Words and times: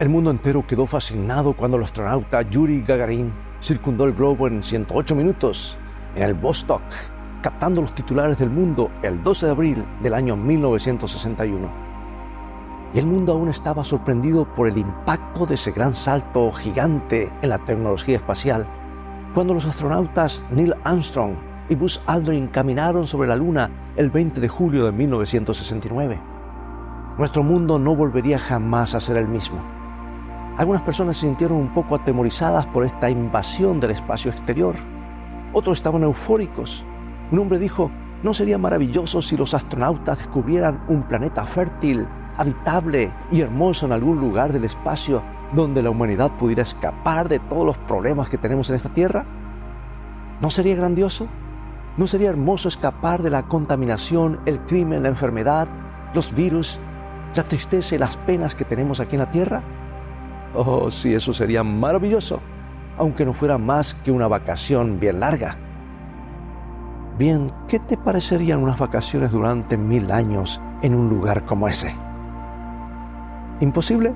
El 0.00 0.08
mundo 0.08 0.30
entero 0.30 0.66
quedó 0.66 0.86
fascinado 0.86 1.52
cuando 1.52 1.76
el 1.76 1.84
astronauta 1.84 2.40
Yuri 2.40 2.80
Gagarin 2.80 3.34
circundó 3.60 4.04
el 4.04 4.14
globo 4.14 4.48
en 4.48 4.62
108 4.62 5.14
minutos 5.14 5.76
en 6.16 6.22
el 6.22 6.32
Vostok, 6.32 6.80
captando 7.42 7.82
los 7.82 7.94
titulares 7.94 8.38
del 8.38 8.48
mundo 8.48 8.90
el 9.02 9.22
12 9.22 9.44
de 9.44 9.52
abril 9.52 9.84
del 10.00 10.14
año 10.14 10.36
1961. 10.36 11.70
Y 12.94 12.98
el 12.98 13.04
mundo 13.04 13.34
aún 13.34 13.50
estaba 13.50 13.84
sorprendido 13.84 14.46
por 14.54 14.68
el 14.68 14.78
impacto 14.78 15.44
de 15.44 15.56
ese 15.56 15.70
gran 15.70 15.94
salto 15.94 16.50
gigante 16.50 17.30
en 17.42 17.50
la 17.50 17.58
tecnología 17.58 18.16
espacial 18.16 18.66
cuando 19.34 19.52
los 19.52 19.66
astronautas 19.66 20.42
Neil 20.50 20.74
Armstrong 20.82 21.34
y 21.68 21.74
Buzz 21.74 22.00
Aldrin 22.06 22.46
caminaron 22.46 23.06
sobre 23.06 23.28
la 23.28 23.36
Luna 23.36 23.70
el 23.96 24.08
20 24.08 24.40
de 24.40 24.48
julio 24.48 24.86
de 24.86 24.92
1969. 24.92 26.18
Nuestro 27.18 27.42
mundo 27.42 27.78
no 27.78 27.94
volvería 27.94 28.38
jamás 28.38 28.94
a 28.94 29.00
ser 29.00 29.18
el 29.18 29.28
mismo. 29.28 29.78
Algunas 30.60 30.82
personas 30.82 31.16
se 31.16 31.22
sintieron 31.22 31.56
un 31.56 31.72
poco 31.72 31.94
atemorizadas 31.94 32.66
por 32.66 32.84
esta 32.84 33.08
invasión 33.08 33.80
del 33.80 33.92
espacio 33.92 34.30
exterior. 34.30 34.76
Otros 35.54 35.78
estaban 35.78 36.02
eufóricos. 36.02 36.84
Un 37.32 37.38
hombre 37.38 37.58
dijo, 37.58 37.90
¿no 38.22 38.34
sería 38.34 38.58
maravilloso 38.58 39.22
si 39.22 39.38
los 39.38 39.54
astronautas 39.54 40.18
descubrieran 40.18 40.84
un 40.86 41.04
planeta 41.04 41.46
fértil, 41.46 42.06
habitable 42.36 43.10
y 43.32 43.40
hermoso 43.40 43.86
en 43.86 43.92
algún 43.92 44.20
lugar 44.20 44.52
del 44.52 44.64
espacio 44.64 45.22
donde 45.54 45.82
la 45.82 45.88
humanidad 45.88 46.30
pudiera 46.32 46.60
escapar 46.62 47.30
de 47.30 47.38
todos 47.38 47.64
los 47.64 47.78
problemas 47.78 48.28
que 48.28 48.36
tenemos 48.36 48.68
en 48.68 48.76
esta 48.76 48.90
tierra? 48.90 49.24
¿No 50.42 50.50
sería 50.50 50.76
grandioso? 50.76 51.26
¿No 51.96 52.06
sería 52.06 52.28
hermoso 52.28 52.68
escapar 52.68 53.22
de 53.22 53.30
la 53.30 53.44
contaminación, 53.44 54.40
el 54.44 54.60
crimen, 54.66 55.04
la 55.04 55.08
enfermedad, 55.08 55.68
los 56.12 56.34
virus, 56.34 56.78
la 57.34 57.44
tristeza 57.44 57.94
y 57.94 57.98
las 57.98 58.18
penas 58.18 58.54
que 58.54 58.66
tenemos 58.66 59.00
aquí 59.00 59.16
en 59.16 59.20
la 59.20 59.30
tierra? 59.30 59.62
Oh, 60.54 60.90
sí, 60.90 61.14
eso 61.14 61.32
sería 61.32 61.62
maravilloso, 61.62 62.40
aunque 62.98 63.24
no 63.24 63.32
fuera 63.32 63.56
más 63.56 63.94
que 63.94 64.10
una 64.10 64.26
vacación 64.26 64.98
bien 64.98 65.20
larga. 65.20 65.56
Bien, 67.18 67.52
¿qué 67.68 67.78
te 67.78 67.96
parecerían 67.96 68.62
unas 68.62 68.78
vacaciones 68.78 69.30
durante 69.30 69.76
mil 69.76 70.10
años 70.10 70.60
en 70.82 70.94
un 70.94 71.08
lugar 71.08 71.44
como 71.44 71.68
ese? 71.68 71.94
¿Imposible? 73.60 74.14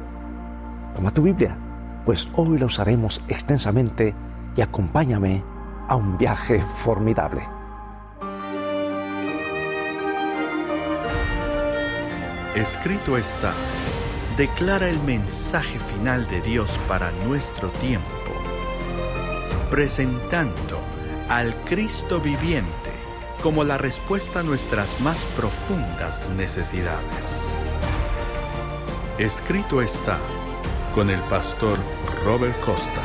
Toma 0.96 1.10
tu 1.10 1.22
Biblia, 1.22 1.56
pues 2.04 2.28
hoy 2.34 2.58
la 2.58 2.66
usaremos 2.66 3.20
extensamente 3.28 4.14
y 4.56 4.60
acompáñame 4.60 5.44
a 5.88 5.96
un 5.96 6.16
viaje 6.16 6.62
formidable. 6.78 7.42
Escrito 12.54 13.18
está, 13.18 13.52
declara 14.36 14.88
el 14.88 14.98
mensaje 15.00 15.78
final 15.78 16.26
de 16.26 16.40
Dios 16.40 16.80
para 16.88 17.12
nuestro 17.24 17.70
tiempo, 17.70 18.32
presentando 19.70 20.80
al 21.28 21.54
Cristo 21.62 22.20
viviente 22.20 22.90
como 23.42 23.62
la 23.62 23.78
respuesta 23.78 24.40
a 24.40 24.42
nuestras 24.42 25.00
más 25.02 25.18
profundas 25.36 26.28
necesidades. 26.36 27.46
Escrito 29.18 29.80
está 29.80 30.18
con 30.94 31.10
el 31.10 31.20
pastor 31.22 31.78
Robert 32.24 32.58
Costa. 32.60 33.02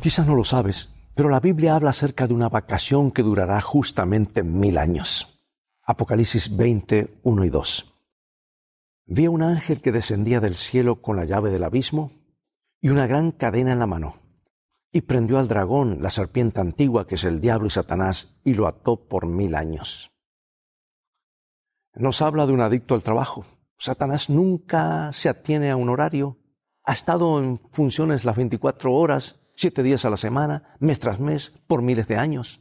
Quizás 0.00 0.26
no 0.26 0.34
lo 0.34 0.44
sabes, 0.44 0.88
pero 1.14 1.28
la 1.28 1.38
Biblia 1.38 1.76
habla 1.76 1.90
acerca 1.90 2.26
de 2.26 2.34
una 2.34 2.48
vacación 2.48 3.12
que 3.12 3.22
durará 3.22 3.60
justamente 3.60 4.42
mil 4.42 4.78
años. 4.78 5.37
Apocalipsis 5.88 6.56
20, 6.56 7.20
1 7.22 7.44
y 7.44 7.48
2. 7.48 7.94
Vi 9.06 9.24
a 9.24 9.30
un 9.30 9.42
ángel 9.42 9.80
que 9.80 9.90
descendía 9.92 10.38
del 10.40 10.54
cielo 10.54 11.02
con 11.02 11.16
la 11.16 11.24
llave 11.24 11.50
del 11.50 11.64
abismo 11.64 12.12
y 12.80 12.90
una 12.90 13.06
gran 13.06 13.32
cadena 13.32 13.72
en 13.72 13.78
la 13.78 13.86
mano, 13.86 14.14
y 14.92 15.00
prendió 15.00 15.38
al 15.38 15.48
dragón, 15.48 16.02
la 16.02 16.10
serpiente 16.10 16.60
antigua 16.60 17.06
que 17.06 17.16
es 17.16 17.24
el 17.24 17.40
diablo 17.40 17.66
y 17.66 17.70
Satanás, 17.70 18.38
y 18.44 18.54
lo 18.54 18.68
ató 18.68 19.08
por 19.08 19.26
mil 19.26 19.54
años 19.54 20.12
nos 21.98 22.22
habla 22.22 22.46
de 22.46 22.52
un 22.52 22.60
adicto 22.60 22.94
al 22.94 23.02
trabajo. 23.02 23.44
Satanás 23.76 24.30
nunca 24.30 25.12
se 25.12 25.28
atiene 25.28 25.70
a 25.70 25.76
un 25.76 25.88
horario. 25.88 26.38
Ha 26.84 26.92
estado 26.92 27.38
en 27.40 27.60
funciones 27.72 28.24
las 28.24 28.36
24 28.36 28.92
horas, 28.92 29.40
siete 29.54 29.82
días 29.82 30.04
a 30.04 30.10
la 30.10 30.16
semana, 30.16 30.76
mes 30.78 30.98
tras 30.98 31.20
mes, 31.20 31.52
por 31.66 31.82
miles 31.82 32.06
de 32.08 32.16
años. 32.16 32.60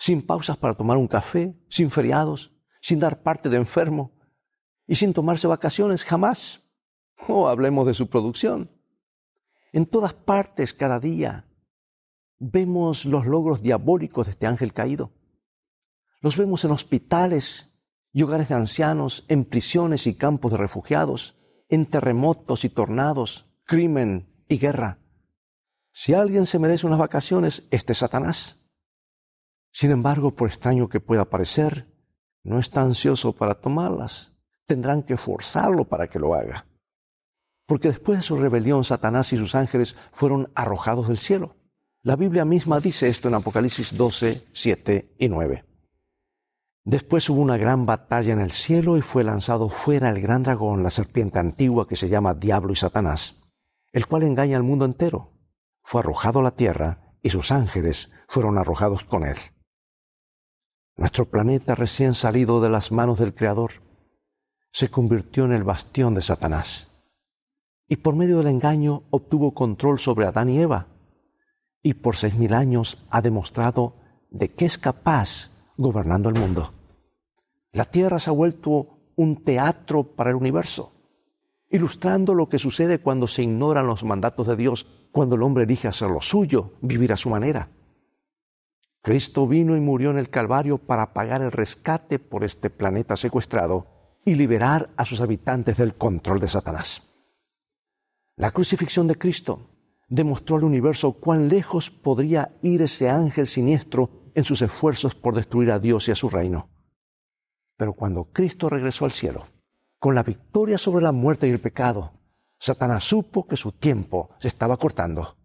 Sin 0.00 0.26
pausas 0.26 0.56
para 0.56 0.74
tomar 0.74 0.96
un 0.96 1.06
café, 1.06 1.54
sin 1.68 1.90
feriados, 1.90 2.52
sin 2.80 2.98
dar 2.98 3.22
parte 3.22 3.50
de 3.50 3.58
enfermo 3.58 4.12
y 4.86 4.94
sin 4.94 5.12
tomarse 5.12 5.46
vacaciones 5.46 6.04
jamás. 6.04 6.62
O 7.28 7.46
hablemos 7.46 7.86
de 7.86 7.92
su 7.92 8.08
producción. 8.08 8.70
En 9.74 9.84
todas 9.84 10.14
partes, 10.14 10.72
cada 10.72 10.98
día, 10.98 11.44
vemos 12.38 13.04
los 13.04 13.26
logros 13.26 13.60
diabólicos 13.60 14.26
de 14.26 14.32
este 14.32 14.46
ángel 14.46 14.72
caído. 14.72 15.12
Los 16.22 16.38
vemos 16.38 16.64
en 16.64 16.70
hospitales, 16.70 17.70
y 18.12 18.22
hogares 18.22 18.48
de 18.48 18.54
ancianos, 18.54 19.24
en 19.28 19.44
prisiones 19.44 20.06
y 20.06 20.14
campos 20.14 20.52
de 20.52 20.58
refugiados, 20.58 21.36
en 21.68 21.86
terremotos 21.86 22.64
y 22.64 22.68
tornados, 22.70 23.46
crimen 23.64 24.44
y 24.48 24.58
guerra. 24.58 24.98
Si 25.92 26.14
alguien 26.14 26.46
se 26.46 26.58
merece 26.58 26.86
unas 26.86 26.98
vacaciones, 26.98 27.68
este 27.70 27.92
es 27.92 27.98
Satanás. 27.98 28.59
Sin 29.72 29.90
embargo, 29.90 30.34
por 30.34 30.48
extraño 30.48 30.88
que 30.88 31.00
pueda 31.00 31.24
parecer, 31.24 31.86
no 32.42 32.58
está 32.58 32.82
ansioso 32.82 33.34
para 33.34 33.60
tomarlas. 33.60 34.32
Tendrán 34.66 35.02
que 35.02 35.16
forzarlo 35.16 35.84
para 35.84 36.08
que 36.08 36.18
lo 36.18 36.34
haga. 36.34 36.66
Porque 37.66 37.88
después 37.88 38.18
de 38.18 38.22
su 38.22 38.36
rebelión, 38.36 38.84
Satanás 38.84 39.32
y 39.32 39.36
sus 39.36 39.54
ángeles 39.54 39.96
fueron 40.12 40.50
arrojados 40.54 41.08
del 41.08 41.18
cielo. 41.18 41.56
La 42.02 42.16
Biblia 42.16 42.44
misma 42.44 42.80
dice 42.80 43.08
esto 43.08 43.28
en 43.28 43.34
Apocalipsis 43.34 43.96
12, 43.96 44.48
7 44.52 45.14
y 45.18 45.28
9. 45.28 45.64
Después 46.84 47.28
hubo 47.28 47.42
una 47.42 47.58
gran 47.58 47.84
batalla 47.84 48.32
en 48.32 48.40
el 48.40 48.50
cielo 48.50 48.96
y 48.96 49.02
fue 49.02 49.22
lanzado 49.22 49.68
fuera 49.68 50.08
el 50.08 50.20
gran 50.20 50.42
dragón, 50.42 50.82
la 50.82 50.90
serpiente 50.90 51.38
antigua 51.38 51.86
que 51.86 51.96
se 51.96 52.08
llama 52.08 52.34
Diablo 52.34 52.72
y 52.72 52.76
Satanás, 52.76 53.36
el 53.92 54.06
cual 54.06 54.22
engaña 54.22 54.56
al 54.56 54.62
mundo 54.62 54.86
entero. 54.86 55.32
Fue 55.82 56.00
arrojado 56.00 56.40
a 56.40 56.42
la 56.42 56.56
tierra 56.56 57.14
y 57.22 57.30
sus 57.30 57.52
ángeles 57.52 58.10
fueron 58.28 58.56
arrojados 58.56 59.04
con 59.04 59.24
él. 59.24 59.36
Nuestro 61.00 61.24
planeta 61.24 61.74
recién 61.74 62.12
salido 62.12 62.60
de 62.60 62.68
las 62.68 62.92
manos 62.92 63.18
del 63.18 63.34
Creador 63.34 63.72
se 64.70 64.90
convirtió 64.90 65.46
en 65.46 65.52
el 65.52 65.64
bastión 65.64 66.14
de 66.14 66.20
Satanás 66.20 66.88
y 67.88 67.96
por 67.96 68.14
medio 68.14 68.36
del 68.36 68.48
engaño 68.48 69.04
obtuvo 69.08 69.54
control 69.54 69.98
sobre 69.98 70.26
Adán 70.26 70.50
y 70.50 70.60
Eva 70.60 70.88
y 71.82 71.94
por 71.94 72.16
seis 72.16 72.34
mil 72.34 72.52
años 72.52 73.02
ha 73.08 73.22
demostrado 73.22 73.94
de 74.30 74.50
qué 74.50 74.66
es 74.66 74.76
capaz 74.76 75.50
gobernando 75.78 76.28
el 76.28 76.38
mundo. 76.38 76.74
La 77.72 77.86
Tierra 77.86 78.20
se 78.20 78.28
ha 78.28 78.34
vuelto 78.34 78.98
un 79.16 79.42
teatro 79.42 80.02
para 80.02 80.28
el 80.28 80.36
universo, 80.36 80.92
ilustrando 81.70 82.34
lo 82.34 82.50
que 82.50 82.58
sucede 82.58 82.98
cuando 82.98 83.26
se 83.26 83.42
ignoran 83.42 83.86
los 83.86 84.04
mandatos 84.04 84.46
de 84.48 84.56
Dios, 84.56 84.86
cuando 85.12 85.36
el 85.36 85.42
hombre 85.44 85.64
elige 85.64 85.88
hacer 85.88 86.10
lo 86.10 86.20
suyo, 86.20 86.74
vivir 86.82 87.10
a 87.14 87.16
su 87.16 87.30
manera. 87.30 87.70
Cristo 89.02 89.46
vino 89.46 89.76
y 89.76 89.80
murió 89.80 90.10
en 90.10 90.18
el 90.18 90.28
Calvario 90.28 90.78
para 90.78 91.12
pagar 91.12 91.42
el 91.42 91.52
rescate 91.52 92.18
por 92.18 92.44
este 92.44 92.68
planeta 92.68 93.16
secuestrado 93.16 93.86
y 94.24 94.34
liberar 94.34 94.90
a 94.96 95.04
sus 95.04 95.20
habitantes 95.20 95.78
del 95.78 95.94
control 95.94 96.40
de 96.40 96.48
Satanás. 96.48 97.02
La 98.36 98.50
crucifixión 98.50 99.06
de 99.06 99.16
Cristo 99.16 99.70
demostró 100.08 100.56
al 100.56 100.64
universo 100.64 101.12
cuán 101.12 101.48
lejos 101.48 101.90
podría 101.90 102.56
ir 102.62 102.82
ese 102.82 103.08
ángel 103.08 103.46
siniestro 103.46 104.30
en 104.34 104.44
sus 104.44 104.60
esfuerzos 104.60 105.14
por 105.14 105.34
destruir 105.34 105.70
a 105.70 105.78
Dios 105.78 106.08
y 106.08 106.12
a 106.12 106.14
su 106.14 106.28
reino. 106.28 106.68
Pero 107.76 107.94
cuando 107.94 108.24
Cristo 108.24 108.68
regresó 108.68 109.06
al 109.06 109.12
cielo, 109.12 109.46
con 109.98 110.14
la 110.14 110.22
victoria 110.22 110.78
sobre 110.78 111.02
la 111.02 111.12
muerte 111.12 111.48
y 111.48 111.50
el 111.50 111.60
pecado, 111.60 112.12
Satanás 112.58 113.04
supo 113.04 113.46
que 113.46 113.56
su 113.56 113.72
tiempo 113.72 114.30
se 114.38 114.48
estaba 114.48 114.76
cortando. 114.76 115.36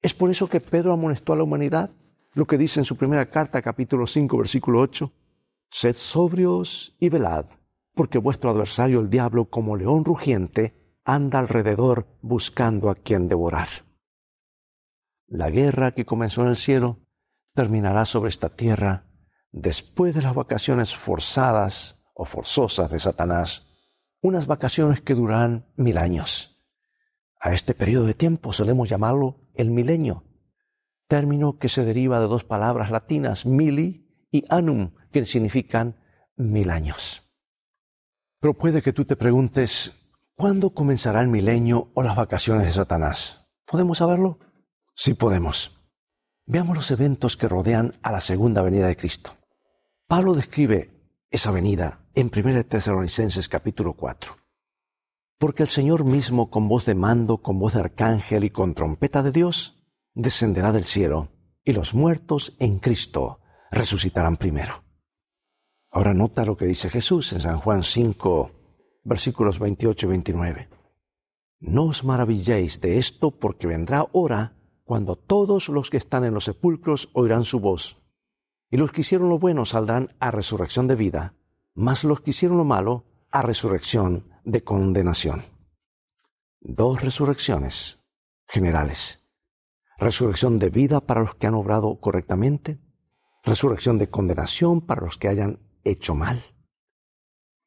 Es 0.00 0.14
por 0.14 0.30
eso 0.30 0.48
que 0.48 0.60
Pedro 0.60 0.92
amonestó 0.92 1.32
a 1.32 1.36
la 1.36 1.42
humanidad, 1.42 1.90
lo 2.38 2.46
que 2.46 2.56
dice 2.56 2.78
en 2.78 2.84
su 2.84 2.96
primera 2.96 3.28
carta, 3.30 3.60
capítulo 3.60 4.06
5, 4.06 4.38
versículo 4.38 4.80
8, 4.80 5.12
Sed 5.72 5.96
sobrios 5.96 6.94
y 7.00 7.08
velad, 7.08 7.46
porque 7.96 8.18
vuestro 8.18 8.48
adversario 8.48 9.00
el 9.00 9.10
diablo, 9.10 9.46
como 9.46 9.76
león 9.76 10.04
rugiente, 10.04 10.94
anda 11.04 11.40
alrededor 11.40 12.06
buscando 12.22 12.90
a 12.90 12.94
quien 12.94 13.26
devorar. 13.26 13.66
La 15.26 15.50
guerra 15.50 15.90
que 15.90 16.06
comenzó 16.06 16.42
en 16.42 16.50
el 16.50 16.56
cielo 16.56 17.00
terminará 17.54 18.04
sobre 18.04 18.28
esta 18.28 18.50
tierra 18.50 19.08
después 19.50 20.14
de 20.14 20.22
las 20.22 20.36
vacaciones 20.36 20.94
forzadas 20.94 21.98
o 22.14 22.24
forzosas 22.24 22.92
de 22.92 23.00
Satanás, 23.00 23.66
unas 24.20 24.46
vacaciones 24.46 25.00
que 25.00 25.16
durarán 25.16 25.66
mil 25.74 25.98
años. 25.98 26.56
A 27.40 27.52
este 27.52 27.74
periodo 27.74 28.06
de 28.06 28.14
tiempo 28.14 28.52
solemos 28.52 28.88
llamarlo 28.88 29.40
el 29.54 29.70
milenio, 29.72 30.27
término 31.08 31.58
que 31.58 31.68
se 31.68 31.84
deriva 31.84 32.20
de 32.20 32.26
dos 32.26 32.44
palabras 32.44 32.90
latinas, 32.90 33.46
mili 33.46 34.06
y 34.30 34.44
anum, 34.48 34.92
que 35.10 35.24
significan 35.26 35.96
mil 36.36 36.70
años. 36.70 37.24
Pero 38.40 38.54
puede 38.54 38.82
que 38.82 38.92
tú 38.92 39.04
te 39.04 39.16
preguntes, 39.16 39.96
¿cuándo 40.36 40.70
comenzará 40.70 41.20
el 41.22 41.28
milenio 41.28 41.90
o 41.94 42.02
las 42.02 42.14
vacaciones 42.14 42.66
de 42.66 42.72
Satanás? 42.72 43.46
¿Podemos 43.66 43.98
saberlo? 43.98 44.38
Sí 44.94 45.14
podemos. 45.14 45.76
Veamos 46.46 46.76
los 46.76 46.90
eventos 46.90 47.36
que 47.36 47.48
rodean 47.48 47.94
a 48.02 48.12
la 48.12 48.20
segunda 48.20 48.62
venida 48.62 48.86
de 48.86 48.96
Cristo. 48.96 49.36
Pablo 50.06 50.34
describe 50.34 50.90
esa 51.30 51.50
venida 51.50 52.00
en 52.14 52.30
1 52.34 52.64
Tesalonicenses 52.64 53.48
capítulo 53.48 53.94
4. 53.94 54.36
Porque 55.38 55.62
el 55.62 55.68
Señor 55.68 56.04
mismo 56.04 56.50
con 56.50 56.68
voz 56.68 56.84
de 56.86 56.94
mando, 56.94 57.38
con 57.38 57.58
voz 57.58 57.74
de 57.74 57.80
arcángel 57.80 58.44
y 58.44 58.50
con 58.50 58.74
trompeta 58.74 59.22
de 59.22 59.32
Dios, 59.32 59.77
descenderá 60.18 60.72
del 60.72 60.84
cielo, 60.84 61.28
y 61.64 61.72
los 61.72 61.94
muertos 61.94 62.56
en 62.58 62.80
Cristo 62.80 63.38
resucitarán 63.70 64.36
primero. 64.36 64.82
Ahora 65.90 66.12
nota 66.12 66.44
lo 66.44 66.56
que 66.56 66.66
dice 66.66 66.90
Jesús 66.90 67.32
en 67.32 67.40
San 67.40 67.58
Juan 67.58 67.84
5, 67.84 68.50
versículos 69.04 69.60
28 69.60 70.06
y 70.06 70.08
29. 70.08 70.68
No 71.60 71.84
os 71.84 72.02
maravilléis 72.02 72.80
de 72.80 72.98
esto 72.98 73.30
porque 73.30 73.68
vendrá 73.68 74.06
hora 74.12 74.56
cuando 74.84 75.14
todos 75.14 75.68
los 75.68 75.88
que 75.88 75.98
están 75.98 76.24
en 76.24 76.34
los 76.34 76.44
sepulcros 76.44 77.10
oirán 77.12 77.44
su 77.44 77.60
voz. 77.60 78.02
Y 78.70 78.76
los 78.76 78.90
que 78.90 79.02
hicieron 79.02 79.28
lo 79.28 79.38
bueno 79.38 79.64
saldrán 79.64 80.16
a 80.18 80.32
resurrección 80.32 80.88
de 80.88 80.96
vida, 80.96 81.34
mas 81.74 82.02
los 82.02 82.20
que 82.22 82.30
hicieron 82.30 82.58
lo 82.58 82.64
malo 82.64 83.04
a 83.30 83.42
resurrección 83.42 84.28
de 84.44 84.64
condenación. 84.64 85.44
Dos 86.60 87.02
resurrecciones 87.02 88.00
generales. 88.48 89.17
Resurrección 89.98 90.58
de 90.58 90.70
vida 90.70 91.00
para 91.00 91.22
los 91.22 91.34
que 91.34 91.48
han 91.48 91.54
obrado 91.54 91.98
correctamente, 92.00 92.78
resurrección 93.42 93.98
de 93.98 94.08
condenación 94.08 94.80
para 94.80 95.02
los 95.02 95.18
que 95.18 95.28
hayan 95.28 95.58
hecho 95.82 96.14
mal. 96.14 96.40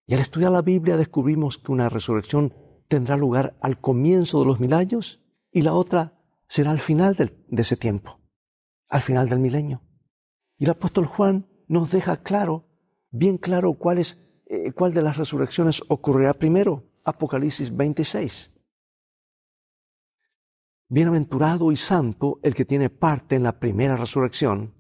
Y 0.08 0.14
al 0.14 0.22
estudiar 0.22 0.52
la 0.52 0.62
Biblia 0.62 0.98
descubrimos 0.98 1.58
que 1.58 1.72
una 1.72 1.90
resurrección 1.90 2.54
tendrá 2.88 3.18
lugar 3.18 3.58
al 3.62 3.80
comienzo 3.80 4.40
de 4.40 4.46
los 4.46 4.60
mil 4.60 4.74
años 4.74 5.22
y 5.52 5.62
la 5.62 5.74
otra 5.74 6.22
será 6.48 6.72
al 6.72 6.80
final 6.80 7.16
de 7.16 7.62
ese 7.62 7.78
tiempo, 7.78 8.20
al 8.90 9.02
final 9.02 9.30
del 9.30 9.40
milenio. 9.40 9.82
Y 10.58 10.66
el 10.66 10.72
apóstol 10.72 11.08
Juan 11.08 11.48
nos 11.68 11.92
deja 11.92 12.18
claro, 12.24 12.68
bien 13.10 13.38
claro, 13.38 13.74
cuál, 13.74 13.98
es, 13.98 14.20
eh, 14.46 14.72
cuál 14.74 14.94
de 14.94 15.02
las 15.02 15.18
resurrecciones 15.18 15.82
ocurrirá 15.88 16.34
primero. 16.34 16.84
Apocalipsis 17.04 17.76
26. 17.76 18.51
Bienaventurado 20.94 21.72
y 21.72 21.78
santo 21.78 22.42
el 22.44 22.54
que 22.54 22.66
tiene 22.66 22.90
parte 22.90 23.38
en 23.38 23.44
la 23.44 23.62
primera 23.62 23.96
resurrección. 23.96 24.74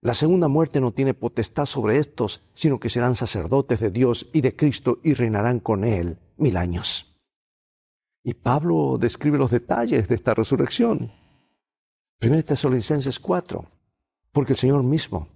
La 0.00 0.14
segunda 0.14 0.48
muerte 0.48 0.80
no 0.80 0.92
tiene 0.92 1.12
potestad 1.12 1.66
sobre 1.66 1.98
estos, 1.98 2.40
sino 2.54 2.80
que 2.80 2.88
serán 2.88 3.14
sacerdotes 3.14 3.80
de 3.80 3.90
Dios 3.90 4.26
y 4.32 4.40
de 4.40 4.56
Cristo 4.56 5.00
y 5.02 5.12
reinarán 5.12 5.60
con 5.60 5.84
Él 5.84 6.18
mil 6.38 6.56
años. 6.56 7.14
Y 8.22 8.32
Pablo 8.32 8.96
describe 8.98 9.36
los 9.36 9.50
detalles 9.50 10.08
de 10.08 10.14
esta 10.14 10.32
resurrección. 10.32 11.12
1 12.22 12.42
Tesalonicenses 12.42 13.20
4. 13.20 13.66
Porque 14.32 14.54
el 14.54 14.58
Señor 14.58 14.82
mismo 14.82 15.28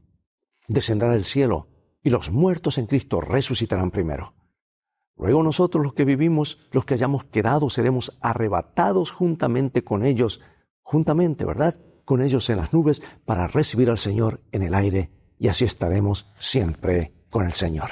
descenderá 0.69 1.12
del 1.12 1.25
cielo 1.25 1.66
y 2.02 2.08
los 2.08 2.31
muertos 2.31 2.78
en 2.78 2.87
Cristo 2.87 3.20
resucitarán 3.20 3.90
primero. 3.90 4.32
Luego 5.19 5.43
nosotros 5.43 5.82
los 5.82 5.94
que 5.94 6.05
vivimos, 6.05 6.59
los 6.70 6.85
que 6.85 6.94
hayamos 6.94 7.25
quedado, 7.25 7.69
seremos 7.70 8.17
arrebatados 8.20 9.11
juntamente 9.11 9.82
con 9.82 10.05
ellos, 10.05 10.41
juntamente, 10.82 11.44
¿verdad? 11.44 11.76
con 12.09 12.23
ellos 12.23 12.49
en 12.49 12.56
las 12.56 12.73
nubes 12.73 13.03
para 13.26 13.49
recibir 13.49 13.91
al 13.91 13.99
Señor 13.99 14.41
en 14.50 14.62
el 14.62 14.75
aire 14.75 15.11
y 15.38 15.49
así 15.49 15.67
estaremos 15.67 16.26
siempre 16.38 17.12
con 17.29 17.44
el 17.44 17.53
Señor. 17.53 17.91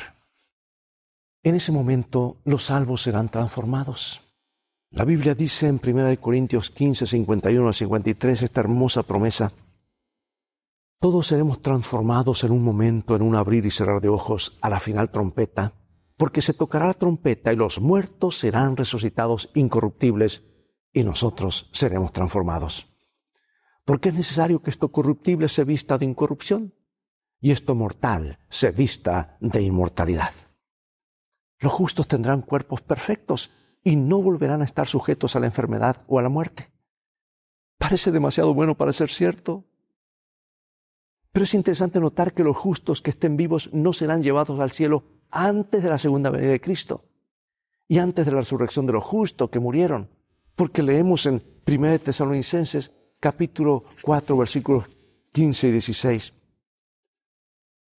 En 1.43 1.55
ese 1.55 1.70
momento 1.70 2.38
los 2.44 2.64
salvos 2.64 3.02
serán 3.02 3.28
transformados. 3.28 4.23
La 4.90 5.05
Biblia 5.05 5.34
dice 5.34 5.69
en 5.69 5.78
1 5.87 6.19
Corintios 6.19 6.70
15, 6.70 7.06
51 7.06 7.67
al 7.67 7.75
53 7.75 8.43
esta 8.43 8.61
hermosa 8.61 9.02
promesa. 9.02 9.52
Todos 10.99 11.26
seremos 11.26 11.61
transformados 11.61 12.43
en 12.43 12.52
un 12.52 12.64
momento, 12.64 13.17
en 13.17 13.20
un 13.20 13.37
abrir 13.37 13.67
y 13.67 13.70
cerrar 13.70 14.00
de 14.00 14.08
ojos, 14.08 14.56
a 14.62 14.70
la 14.70 14.81
final 14.81 15.11
trompeta, 15.11 15.75
porque 16.16 16.42
se 16.42 16.54
tocará 16.54 16.86
la 16.86 16.94
trompeta 16.94 17.52
y 17.52 17.56
los 17.56 17.80
muertos 17.80 18.38
serán 18.38 18.76
resucitados 18.76 19.50
incorruptibles 19.54 20.42
y 20.92 21.04
nosotros 21.04 21.68
seremos 21.72 22.12
transformados 22.12 22.88
porque 23.86 24.08
es 24.08 24.16
necesario 24.16 24.60
que 24.60 24.68
esto 24.68 24.90
corruptible 24.90 25.48
se 25.48 25.62
vista 25.64 25.96
de 25.96 26.04
incorrupción 26.04 26.74
y 27.40 27.52
esto 27.52 27.74
mortal 27.76 28.40
se 28.50 28.72
vista 28.72 29.38
de 29.40 29.62
inmortalidad. 29.62 30.32
Los 31.60 31.72
justos 31.72 32.08
tendrán 32.08 32.42
cuerpos 32.42 32.82
perfectos 32.82 33.52
y 33.84 33.94
no 33.94 34.20
volverán 34.20 34.60
a 34.60 34.64
estar 34.64 34.88
sujetos 34.88 35.36
a 35.36 35.40
la 35.40 35.46
enfermedad 35.46 36.04
o 36.08 36.18
a 36.18 36.22
la 36.22 36.28
muerte. 36.28 36.72
Parece 37.78 38.10
demasiado 38.10 38.52
bueno 38.52 38.76
para 38.76 38.92
ser 38.92 39.08
cierto. 39.08 39.64
Pero 41.30 41.44
es 41.44 41.54
interesante 41.54 42.00
notar 42.00 42.34
que 42.34 42.42
los 42.42 42.56
justos 42.56 43.02
que 43.02 43.10
estén 43.10 43.36
vivos 43.36 43.72
no 43.72 43.92
serán 43.92 44.24
llevados 44.24 44.58
al 44.58 44.72
cielo 44.72 45.04
antes 45.37 45.83
de 45.83 45.91
la 45.91 45.99
segunda 45.99 46.31
venida 46.31 46.50
de 46.50 46.61
Cristo 46.61 47.05
y 47.87 47.99
antes 47.99 48.25
de 48.25 48.33
la 48.33 48.38
resurrección 48.38 48.87
de 48.87 48.94
los 48.94 49.05
justos 49.05 49.50
que 49.50 49.61
murieron, 49.61 50.09
porque 50.55 50.83
leemos 50.83 51.27
en 51.27 51.43
1 51.67 51.99
Tesalonicenses 51.99 52.93
capítulo 53.21 53.85
4, 54.00 54.37
versículos 54.37 54.87
15 55.33 55.69
y 55.69 55.73
16. 55.73 56.33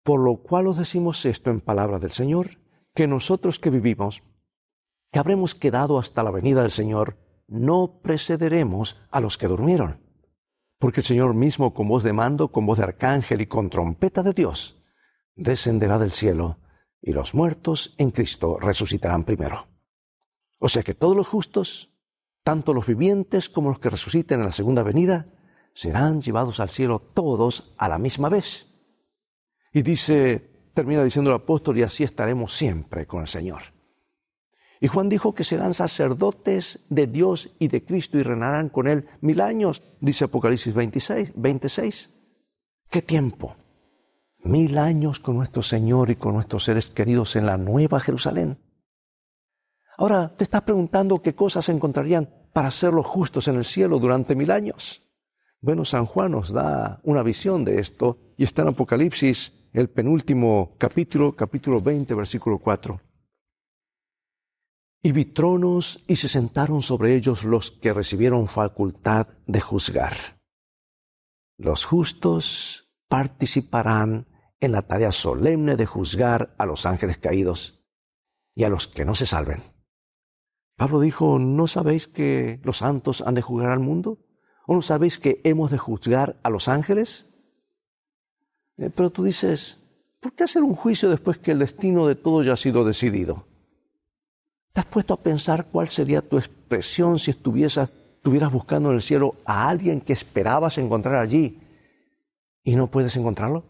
Por 0.02 0.20
lo 0.20 0.36
cual 0.38 0.66
os 0.66 0.78
decimos 0.78 1.24
esto 1.24 1.50
en 1.50 1.60
palabras 1.60 2.00
del 2.00 2.10
Señor, 2.10 2.58
que 2.92 3.06
nosotros 3.06 3.60
que 3.60 3.70
vivimos, 3.70 4.22
que 5.12 5.20
habremos 5.20 5.54
quedado 5.54 5.98
hasta 5.98 6.24
la 6.24 6.32
venida 6.32 6.62
del 6.62 6.72
Señor, 6.72 7.18
no 7.46 8.00
precederemos 8.02 9.00
a 9.10 9.20
los 9.20 9.38
que 9.38 9.46
durmieron. 9.46 10.00
Porque 10.78 11.00
el 11.00 11.06
Señor 11.06 11.34
mismo, 11.34 11.72
con 11.72 11.88
voz 11.88 12.02
de 12.02 12.12
mando, 12.12 12.48
con 12.48 12.66
voz 12.66 12.78
de 12.78 12.84
arcángel 12.84 13.40
y 13.40 13.46
con 13.46 13.70
trompeta 13.70 14.22
de 14.22 14.32
Dios, 14.32 14.82
descenderá 15.36 15.98
del 15.98 16.10
cielo, 16.10 16.58
y 17.00 17.12
los 17.12 17.34
muertos 17.34 17.94
en 17.98 18.10
Cristo 18.10 18.58
resucitarán 18.58 19.24
primero. 19.24 19.68
O 20.58 20.68
sea 20.68 20.82
que 20.82 20.94
todos 20.94 21.16
los 21.16 21.28
justos 21.28 21.90
tanto 22.48 22.72
los 22.72 22.86
vivientes 22.86 23.50
como 23.50 23.68
los 23.68 23.78
que 23.78 23.90
resuciten 23.90 24.40
en 24.40 24.46
la 24.46 24.52
segunda 24.52 24.82
venida, 24.82 25.26
serán 25.74 26.22
llevados 26.22 26.60
al 26.60 26.70
cielo 26.70 26.98
todos 26.98 27.74
a 27.76 27.90
la 27.90 27.98
misma 27.98 28.30
vez. 28.30 28.68
Y 29.70 29.82
dice, 29.82 30.70
termina 30.72 31.04
diciendo 31.04 31.28
el 31.28 31.36
apóstol, 31.36 31.76
y 31.76 31.82
así 31.82 32.04
estaremos 32.04 32.56
siempre 32.56 33.06
con 33.06 33.20
el 33.20 33.26
Señor. 33.26 33.60
Y 34.80 34.88
Juan 34.88 35.10
dijo 35.10 35.34
que 35.34 35.44
serán 35.44 35.74
sacerdotes 35.74 36.86
de 36.88 37.06
Dios 37.06 37.54
y 37.58 37.68
de 37.68 37.84
Cristo 37.84 38.16
y 38.16 38.22
reinarán 38.22 38.70
con 38.70 38.88
Él 38.88 39.06
mil 39.20 39.42
años, 39.42 39.82
dice 40.00 40.24
Apocalipsis 40.24 40.72
26, 40.72 41.32
26. 41.36 42.10
¿Qué 42.88 43.02
tiempo? 43.02 43.56
Mil 44.44 44.78
años 44.78 45.18
con 45.18 45.36
nuestro 45.36 45.62
Señor 45.62 46.10
y 46.10 46.16
con 46.16 46.34
nuestros 46.34 46.64
seres 46.64 46.86
queridos 46.86 47.36
en 47.36 47.46
la 47.46 47.56
nueva 47.56 48.00
Jerusalén. 48.00 48.58
Ahora 49.96 50.34
te 50.34 50.44
estás 50.44 50.62
preguntando 50.62 51.20
qué 51.20 51.34
cosas 51.34 51.68
encontrarían 51.68 52.30
para 52.52 52.70
ser 52.70 52.92
los 52.92 53.04
justos 53.04 53.48
en 53.48 53.56
el 53.56 53.64
cielo 53.64 53.98
durante 53.98 54.36
mil 54.36 54.50
años. 54.50 55.02
Bueno, 55.60 55.84
San 55.84 56.06
Juan 56.06 56.32
nos 56.32 56.52
da 56.52 57.00
una 57.02 57.24
visión 57.24 57.64
de 57.64 57.80
esto 57.80 58.18
y 58.36 58.44
está 58.44 58.62
en 58.62 58.68
Apocalipsis, 58.68 59.52
el 59.72 59.90
penúltimo 59.90 60.76
capítulo, 60.78 61.34
capítulo 61.34 61.80
20, 61.80 62.14
versículo 62.14 62.58
4. 62.58 63.00
Y 65.02 65.12
vi 65.12 65.24
tronos 65.26 66.02
y 66.06 66.14
se 66.16 66.28
sentaron 66.28 66.82
sobre 66.82 67.16
ellos 67.16 67.42
los 67.42 67.72
que 67.72 67.92
recibieron 67.92 68.46
facultad 68.46 69.26
de 69.46 69.60
juzgar. 69.60 70.16
Los 71.56 71.84
justos 71.84 72.87
participarán 73.08 74.26
en 74.60 74.72
la 74.72 74.82
tarea 74.82 75.12
solemne 75.12 75.76
de 75.76 75.86
juzgar 75.86 76.54
a 76.58 76.66
los 76.66 76.86
ángeles 76.86 77.18
caídos 77.18 77.80
y 78.54 78.64
a 78.64 78.68
los 78.68 78.86
que 78.86 79.04
no 79.04 79.14
se 79.14 79.26
salven. 79.26 79.62
Pablo 80.76 81.00
dijo, 81.00 81.38
¿no 81.38 81.66
sabéis 81.66 82.06
que 82.06 82.60
los 82.62 82.78
santos 82.78 83.22
han 83.22 83.34
de 83.34 83.42
juzgar 83.42 83.70
al 83.70 83.80
mundo? 83.80 84.18
¿O 84.66 84.74
no 84.74 84.82
sabéis 84.82 85.18
que 85.18 85.40
hemos 85.44 85.70
de 85.70 85.78
juzgar 85.78 86.38
a 86.42 86.50
los 86.50 86.68
ángeles? 86.68 87.26
Eh, 88.76 88.90
pero 88.94 89.10
tú 89.10 89.24
dices, 89.24 89.78
¿por 90.20 90.32
qué 90.34 90.44
hacer 90.44 90.62
un 90.62 90.74
juicio 90.74 91.10
después 91.10 91.38
que 91.38 91.52
el 91.52 91.58
destino 91.58 92.06
de 92.06 92.14
todo 92.14 92.42
ya 92.42 92.52
ha 92.52 92.56
sido 92.56 92.84
decidido? 92.84 93.46
¿Te 94.72 94.80
has 94.80 94.86
puesto 94.86 95.14
a 95.14 95.22
pensar 95.22 95.66
cuál 95.72 95.88
sería 95.88 96.22
tu 96.22 96.38
expresión 96.38 97.18
si 97.18 97.32
estuvieras, 97.32 97.90
buscando 98.52 98.90
en 98.90 98.96
el 98.96 99.02
cielo 99.02 99.36
a 99.44 99.68
alguien 99.68 100.00
que 100.00 100.12
esperabas 100.12 100.78
encontrar 100.78 101.16
allí 101.16 101.58
y 102.68 102.76
no 102.76 102.90
puedes 102.90 103.16
encontrarlo? 103.16 103.64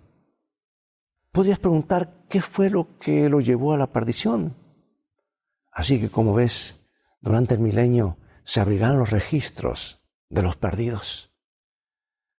Podrías 1.30 1.60
preguntar 1.60 2.24
qué 2.28 2.40
fue 2.40 2.68
lo 2.68 2.98
que 2.98 3.28
lo 3.28 3.40
llevó 3.40 3.72
a 3.72 3.78
la 3.78 3.92
perdición. 3.92 4.56
Así 5.70 6.00
que 6.00 6.08
como 6.08 6.34
ves, 6.34 6.82
durante 7.20 7.54
el 7.54 7.60
milenio 7.60 8.16
se 8.42 8.60
abrirán 8.60 8.98
los 8.98 9.10
registros 9.10 10.00
de 10.28 10.42
los 10.42 10.56
perdidos, 10.56 11.30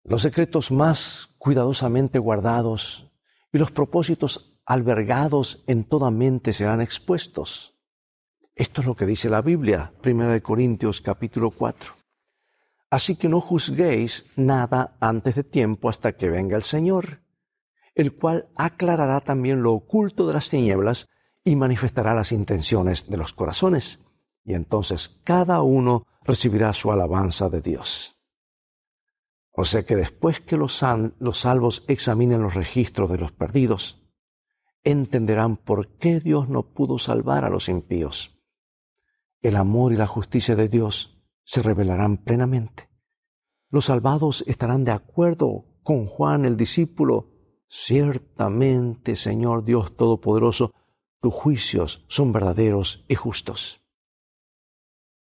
los 0.03 0.23
secretos 0.23 0.73
más 0.73 1.29
cuidadosamente 1.39 2.19
guardados 2.19 3.09
y 3.53 3.59
los 3.59 3.71
propósitos 3.71 4.59
albergados 4.67 5.63
en 5.69 5.85
toda 5.85 6.11
mente 6.11 6.53
serán 6.53 6.81
expuestos. 6.81 7.79
Esto 8.57 8.81
es 8.81 8.87
lo 8.89 8.97
que 8.97 9.07
dice 9.07 9.31
la 9.31 9.43
Biblia, 9.43 9.93
1 10.05 10.43
Corintios 10.43 11.01
capítulo 11.01 11.53
4. 11.53 11.98
Así 12.91 13.17
que 13.17 13.29
no 13.29 13.41
juzguéis 13.41 14.25
nada 14.37 14.97
antes 15.01 15.37
de 15.37 15.45
tiempo 15.45 15.91
hasta 15.91 16.13
que 16.13 16.31
venga 16.31 16.57
el 16.57 16.63
Señor, 16.63 17.23
el 17.95 18.15
cual 18.17 18.49
aclarará 18.57 19.21
también 19.21 19.63
lo 19.63 19.73
oculto 19.73 20.27
de 20.27 20.33
las 20.33 20.49
tinieblas 20.49 21.09
y 21.45 21.57
manifestará 21.57 22.15
las 22.15 22.33
intenciones 22.33 23.09
de 23.11 23.17
los 23.17 23.33
corazones. 23.33 24.01
Y 24.45 24.55
entonces 24.55 25.21
cada 25.25 25.61
uno 25.61 26.07
recibirá 26.25 26.73
su 26.73 26.91
alabanza 26.91 27.51
de 27.51 27.61
Dios. 27.61 28.17
O 29.53 29.65
sea 29.65 29.85
que 29.85 29.97
después 29.97 30.41
que 30.41 30.57
los, 30.57 30.83
los 31.19 31.41
salvos 31.41 31.85
examinen 31.89 32.43
los 32.43 32.55
registros 32.55 33.11
de 33.11 33.19
los 33.19 33.33
perdidos, 33.33 34.09
entenderán 34.85 35.57
por 35.57 35.99
qué 35.99 36.21
Dios 36.21 36.49
no 36.49 36.63
pudo 36.63 36.99
salvar 36.99 37.45
a 37.45 37.51
los 37.51 37.69
impíos. 37.69 38.39
El 39.43 39.57
amor 39.57 39.93
y 39.93 39.97
la 39.97 40.07
justicia 40.07 40.57
de 40.57 40.69
Dios 40.69 41.18
se 41.49 41.63
revelarán 41.63 42.19
plenamente. 42.19 42.91
Los 43.71 43.87
salvados 43.87 44.45
estarán 44.47 44.85
de 44.85 44.91
acuerdo 44.91 45.65
con 45.83 46.05
Juan 46.05 46.45
el 46.45 46.59
discípulo. 46.59 47.31
Ciertamente, 47.71 49.17
Señor 49.17 49.65
Dios 49.65 49.97
Todopoderoso, 49.97 50.75
tus 51.23 51.33
juicios 51.33 52.05
son 52.07 52.33
verdaderos 52.33 53.03
y 53.09 53.15
justos. 53.15 53.81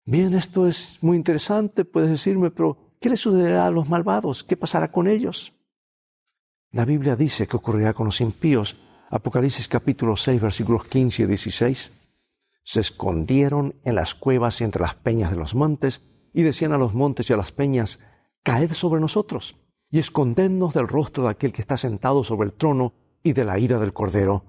Bien, 0.05 0.33
esto 0.33 0.65
es 0.65 0.97
muy 1.01 1.17
interesante, 1.17 1.83
puedes 1.83 2.09
decirme, 2.09 2.51
pero 2.51 2.95
¿qué 3.01 3.09
le 3.09 3.17
sucederá 3.17 3.65
a 3.65 3.71
los 3.71 3.89
malvados? 3.89 4.45
¿Qué 4.45 4.55
pasará 4.55 4.93
con 4.93 5.09
ellos? 5.09 5.53
La 6.71 6.85
Biblia 6.85 7.17
dice 7.17 7.47
que 7.47 7.57
ocurrirá 7.57 7.93
con 7.93 8.05
los 8.05 8.21
impíos. 8.21 8.77
Apocalipsis 9.09 9.67
capítulo 9.67 10.15
6, 10.15 10.41
versículos 10.41 10.85
15 10.85 11.23
y 11.23 11.25
16. 11.25 11.91
Se 12.63 12.79
escondieron 12.79 13.75
en 13.83 13.95
las 13.95 14.15
cuevas 14.15 14.61
y 14.61 14.63
entre 14.63 14.81
las 14.81 14.95
peñas 14.95 15.29
de 15.29 15.37
los 15.37 15.53
montes 15.53 16.01
y 16.33 16.43
decían 16.43 16.73
a 16.73 16.77
los 16.77 16.93
montes 16.93 17.29
y 17.29 17.33
a 17.33 17.37
las 17.37 17.51
peñas, 17.51 17.99
caed 18.43 18.71
sobre 18.71 18.99
nosotros 18.99 19.55
y 19.89 19.99
escondednos 19.99 20.73
del 20.73 20.87
rostro 20.87 21.23
de 21.23 21.29
aquel 21.29 21.53
que 21.53 21.61
está 21.61 21.77
sentado 21.77 22.23
sobre 22.23 22.47
el 22.47 22.53
trono 22.53 22.93
y 23.21 23.33
de 23.33 23.45
la 23.45 23.59
ira 23.59 23.79
del 23.79 23.93
Cordero, 23.93 24.45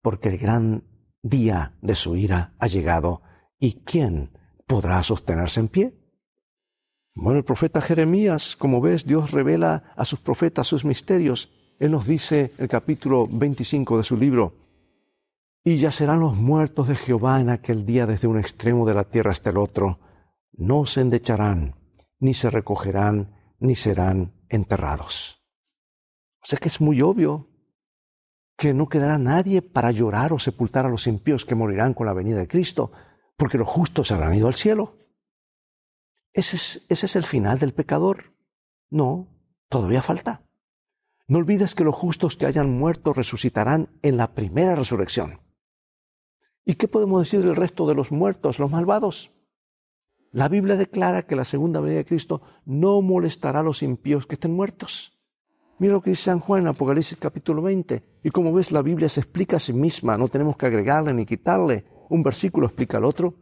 porque 0.00 0.30
el 0.30 0.38
gran 0.38 0.84
día 1.22 1.74
de 1.82 1.94
su 1.94 2.16
ira 2.16 2.54
ha 2.58 2.66
llegado, 2.66 3.22
¿y 3.58 3.82
quién 3.84 4.30
podrá 4.66 5.02
sostenerse 5.02 5.60
en 5.60 5.68
pie? 5.68 5.94
Bueno, 7.14 7.38
el 7.38 7.44
profeta 7.44 7.80
Jeremías, 7.80 8.56
como 8.56 8.80
ves, 8.80 9.04
Dios 9.04 9.30
revela 9.30 9.92
a 9.96 10.04
sus 10.04 10.20
profetas 10.20 10.66
sus 10.66 10.84
misterios. 10.84 11.50
Él 11.78 11.90
nos 11.90 12.06
dice 12.06 12.52
el 12.58 12.68
capítulo 12.68 13.26
25 13.30 13.98
de 13.98 14.04
su 14.04 14.16
libro, 14.16 14.54
y 15.64 15.76
yacerán 15.76 16.20
los 16.20 16.36
muertos 16.36 16.88
de 16.88 16.96
Jehová 16.96 17.40
en 17.40 17.50
aquel 17.50 17.84
día 17.84 18.06
desde 18.06 18.28
un 18.28 18.38
extremo 18.38 18.86
de 18.86 18.94
la 18.94 19.04
tierra 19.04 19.32
hasta 19.32 19.50
el 19.50 19.58
otro, 19.58 19.98
no 20.58 20.84
se 20.86 21.00
endecharán, 21.00 21.76
ni 22.18 22.34
se 22.34 22.50
recogerán, 22.50 23.54
ni 23.60 23.76
serán 23.76 24.34
enterrados. 24.48 25.40
O 26.42 26.46
sea 26.46 26.58
que 26.58 26.68
es 26.68 26.80
muy 26.80 27.00
obvio 27.00 27.48
que 28.56 28.74
no 28.74 28.88
quedará 28.88 29.18
nadie 29.18 29.62
para 29.62 29.92
llorar 29.92 30.32
o 30.32 30.38
sepultar 30.38 30.84
a 30.84 30.88
los 30.88 31.06
impíos 31.06 31.44
que 31.44 31.54
morirán 31.54 31.94
con 31.94 32.06
la 32.06 32.12
venida 32.12 32.38
de 32.38 32.48
Cristo, 32.48 32.90
porque 33.36 33.56
los 33.56 33.68
justos 33.68 34.10
habrán 34.10 34.34
ido 34.34 34.48
al 34.48 34.54
cielo. 34.54 34.98
¿Ese 36.32 36.56
es, 36.56 36.84
ese 36.88 37.06
es 37.06 37.14
el 37.14 37.24
final 37.24 37.60
del 37.60 37.72
pecador? 37.72 38.34
No, 38.90 39.28
todavía 39.68 40.02
falta. 40.02 40.42
No 41.28 41.38
olvides 41.38 41.76
que 41.76 41.84
los 41.84 41.94
justos 41.94 42.36
que 42.36 42.46
hayan 42.46 42.70
muerto 42.78 43.12
resucitarán 43.12 43.90
en 44.02 44.16
la 44.16 44.34
primera 44.34 44.74
resurrección. 44.74 45.40
¿Y 46.64 46.74
qué 46.74 46.88
podemos 46.88 47.22
decir 47.22 47.42
del 47.42 47.54
resto 47.54 47.86
de 47.86 47.94
los 47.94 48.10
muertos, 48.10 48.58
los 48.58 48.70
malvados? 48.70 49.30
La 50.32 50.48
Biblia 50.48 50.76
declara 50.76 51.22
que 51.22 51.36
la 51.36 51.44
segunda 51.44 51.80
venida 51.80 51.98
de 51.98 52.04
Cristo 52.04 52.42
no 52.66 53.00
molestará 53.00 53.60
a 53.60 53.62
los 53.62 53.82
impíos 53.82 54.26
que 54.26 54.34
estén 54.34 54.54
muertos. 54.54 55.18
Mira 55.78 55.94
lo 55.94 56.02
que 56.02 56.10
dice 56.10 56.24
San 56.24 56.40
Juan 56.40 56.62
en 56.62 56.68
Apocalipsis 56.68 57.16
capítulo 57.18 57.62
20. 57.62 58.20
Y 58.24 58.30
como 58.30 58.52
ves, 58.52 58.72
la 58.72 58.82
Biblia 58.82 59.08
se 59.08 59.20
explica 59.20 59.56
a 59.56 59.60
sí 59.60 59.72
misma, 59.72 60.18
no 60.18 60.28
tenemos 60.28 60.56
que 60.56 60.66
agregarle 60.66 61.14
ni 61.14 61.24
quitarle. 61.24 61.86
Un 62.10 62.22
versículo 62.22 62.66
explica 62.66 62.98
al 62.98 63.04
otro. 63.04 63.34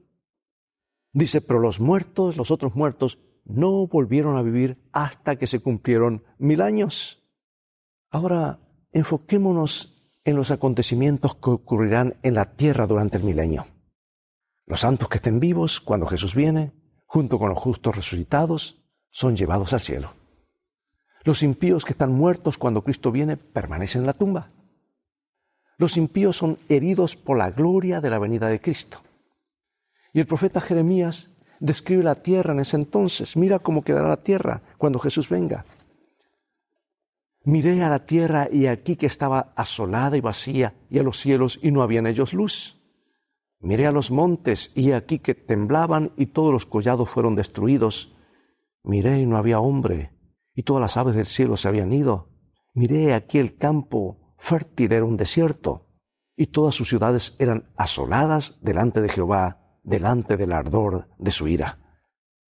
Dice, 1.13 1.41
pero 1.41 1.59
los 1.59 1.81
muertos, 1.81 2.37
los 2.37 2.51
otros 2.51 2.77
muertos, 2.77 3.19
no 3.45 3.87
volvieron 3.87 4.37
a 4.37 4.43
vivir 4.43 4.79
hasta 4.93 5.37
que 5.37 5.47
se 5.47 5.61
cumplieron 5.61 6.25
mil 6.39 6.61
años. 6.61 7.25
Ahora, 8.11 8.61
enfoquémonos 8.93 10.11
en 10.25 10.37
los 10.37 10.51
acontecimientos 10.51 11.37
que 11.37 11.51
ocurrirán 11.51 12.17
en 12.23 12.35
la 12.35 12.57
tierra 12.57 12.87
durante 12.87 13.17
el 13.17 13.25
milenio. 13.25 13.67
Los 14.67 14.81
santos 14.81 15.09
que 15.09 15.19
estén 15.19 15.39
vivos 15.39 15.81
cuando 15.81 16.07
Jesús 16.07 16.35
viene, 16.35 16.73
junto 17.07 17.39
con 17.39 17.49
los 17.49 17.59
justos 17.59 17.95
resucitados, 17.95 18.83
son 19.11 19.37
llevados 19.37 19.73
al 19.73 19.81
cielo. 19.81 20.13
Los 21.23 21.43
impíos 21.43 21.85
que 21.85 21.93
están 21.93 22.13
muertos 22.13 22.59
cuando 22.59 22.83
Cristo 22.83 23.13
viene 23.13 23.37
permanecen 23.37 24.03
en 24.03 24.07
la 24.07 24.13
tumba. 24.13 24.51
Los 25.79 25.97
impíos 25.97 26.37
son 26.37 26.59
heridos 26.69 27.17
por 27.17 27.39
la 27.39 27.51
gloria 27.51 28.01
de 28.01 28.11
la 28.11 28.19
venida 28.19 28.49
de 28.49 28.61
Cristo. 28.61 28.99
Y 30.13 30.21
el 30.21 30.27
profeta 30.27 30.61
Jeremías 30.61 31.31
describe 31.61 32.03
la 32.03 32.17
tierra 32.17 32.53
en 32.53 32.61
ese 32.61 32.77
entonces. 32.77 33.37
Mira 33.37 33.59
cómo 33.59 33.83
quedará 33.83 34.09
la 34.09 34.23
tierra 34.23 34.63
cuando 34.79 34.99
Jesús 34.99 35.29
venga. 35.29 35.65
Miré 37.45 37.83
a 37.85 37.91
la 37.91 38.05
tierra 38.05 38.49
y 38.51 38.67
aquí 38.67 38.97
que 38.97 39.07
estaba 39.07 39.53
asolada 39.55 40.17
y 40.17 40.21
vacía, 40.21 40.75
y 40.91 40.99
a 40.99 41.05
los 41.05 41.21
cielos 41.21 41.61
y 41.63 41.71
no 41.71 41.83
había 41.83 42.01
en 42.01 42.09
ellos 42.09 42.33
luz. 42.33 42.76
Miré 43.61 43.87
a 43.87 43.93
los 43.93 44.11
montes 44.11 44.71
y 44.75 44.93
aquí 44.93 45.19
que 45.19 45.35
temblaban 45.35 46.13
y 46.17 46.27
todos 46.27 46.53
los 46.53 46.67
collados 46.67 47.09
fueron 47.09 47.35
destruidos. 47.35 48.15
Miré 48.83 49.21
y 49.21 49.27
no 49.27 49.37
había 49.37 49.61
hombre 49.61 50.13
y 50.55 50.63
todas 50.63 50.81
las 50.81 50.97
aves 50.97 51.17
del 51.17 51.27
cielo 51.27 51.57
se 51.57 51.69
habían 51.69 51.93
ido. 51.93 52.31
Miré 52.75 53.15
aquí 53.15 53.39
el 53.39 53.57
campo 53.57 54.35
fértil 54.39 54.93
era 54.93 55.05
un 55.05 55.17
desierto 55.17 55.87
y 56.37 56.49
todas 56.49 56.75
sus 56.75 56.89
ciudades 56.89 57.35
eran 57.39 57.73
asoladas 57.77 58.57
delante 58.61 59.01
de 59.01 59.09
Jehová, 59.09 59.79
delante 59.83 60.37
del 60.37 60.53
ardor 60.53 61.09
de 61.19 61.31
su 61.31 61.49
ira. 61.49 61.79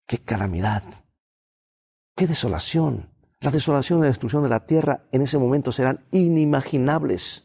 ¡Qué 0.06 0.18
calamidad! 0.18 0.82
¡Qué 2.16 2.26
desolación! 2.26 3.10
La 3.40 3.50
desolación 3.50 3.98
y 3.98 4.02
la 4.02 4.08
destrucción 4.08 4.42
de 4.42 4.48
la 4.48 4.64
tierra 4.66 5.06
en 5.12 5.20
ese 5.20 5.36
momento 5.36 5.70
serán 5.70 6.06
inimaginables. 6.10 7.44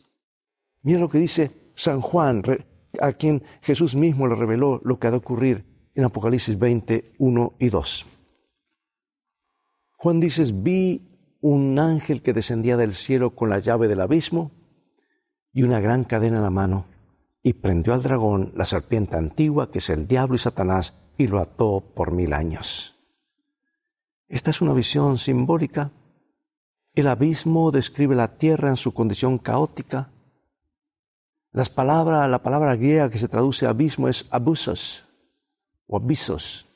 Mira 0.81 0.99
lo 0.99 1.09
que 1.09 1.17
dice 1.17 1.73
San 1.75 1.99
Juan, 1.99 2.41
a 3.01 3.13
quien 3.13 3.43
Jesús 3.61 3.95
mismo 3.95 4.27
le 4.27 4.35
reveló 4.35 4.81
lo 4.83 4.99
que 4.99 5.07
ha 5.07 5.11
de 5.11 5.17
ocurrir 5.17 5.65
en 5.95 6.03
Apocalipsis 6.05 6.57
20, 6.57 7.13
1 7.17 7.53
y 7.59 7.69
2. 7.69 8.05
Juan 9.97 10.19
dice, 10.19 10.45
vi 10.53 11.01
un 11.41 11.77
ángel 11.79 12.21
que 12.21 12.33
descendía 12.33 12.77
del 12.77 12.93
cielo 12.93 13.31
con 13.35 13.49
la 13.49 13.59
llave 13.59 13.87
del 13.87 14.01
abismo 14.01 14.51
y 15.51 15.63
una 15.63 15.79
gran 15.79 16.03
cadena 16.03 16.37
en 16.37 16.43
la 16.43 16.49
mano, 16.49 16.85
y 17.41 17.53
prendió 17.53 17.93
al 17.93 18.03
dragón, 18.03 18.51
la 18.55 18.65
serpiente 18.65 19.17
antigua, 19.17 19.71
que 19.71 19.79
es 19.79 19.89
el 19.89 20.07
diablo 20.07 20.35
y 20.35 20.39
Satanás, 20.39 20.93
y 21.17 21.27
lo 21.27 21.39
ató 21.39 21.83
por 21.95 22.11
mil 22.11 22.33
años. 22.33 22.95
Esta 24.27 24.51
es 24.51 24.61
una 24.61 24.73
visión 24.73 25.17
simbólica. 25.17 25.91
El 26.93 27.07
abismo 27.07 27.71
describe 27.71 28.15
la 28.15 28.37
tierra 28.37 28.69
en 28.69 28.77
su 28.77 28.93
condición 28.93 29.37
caótica, 29.37 30.11
las 31.51 31.71
la 31.75 32.43
palabra 32.43 32.75
griega 32.75 33.09
que 33.09 33.17
se 33.17 33.27
traduce 33.27 33.65
abismo 33.65 34.07
es 34.07 34.27
abusos 34.29 35.05
o 35.87 35.97
abisos. 35.97 36.67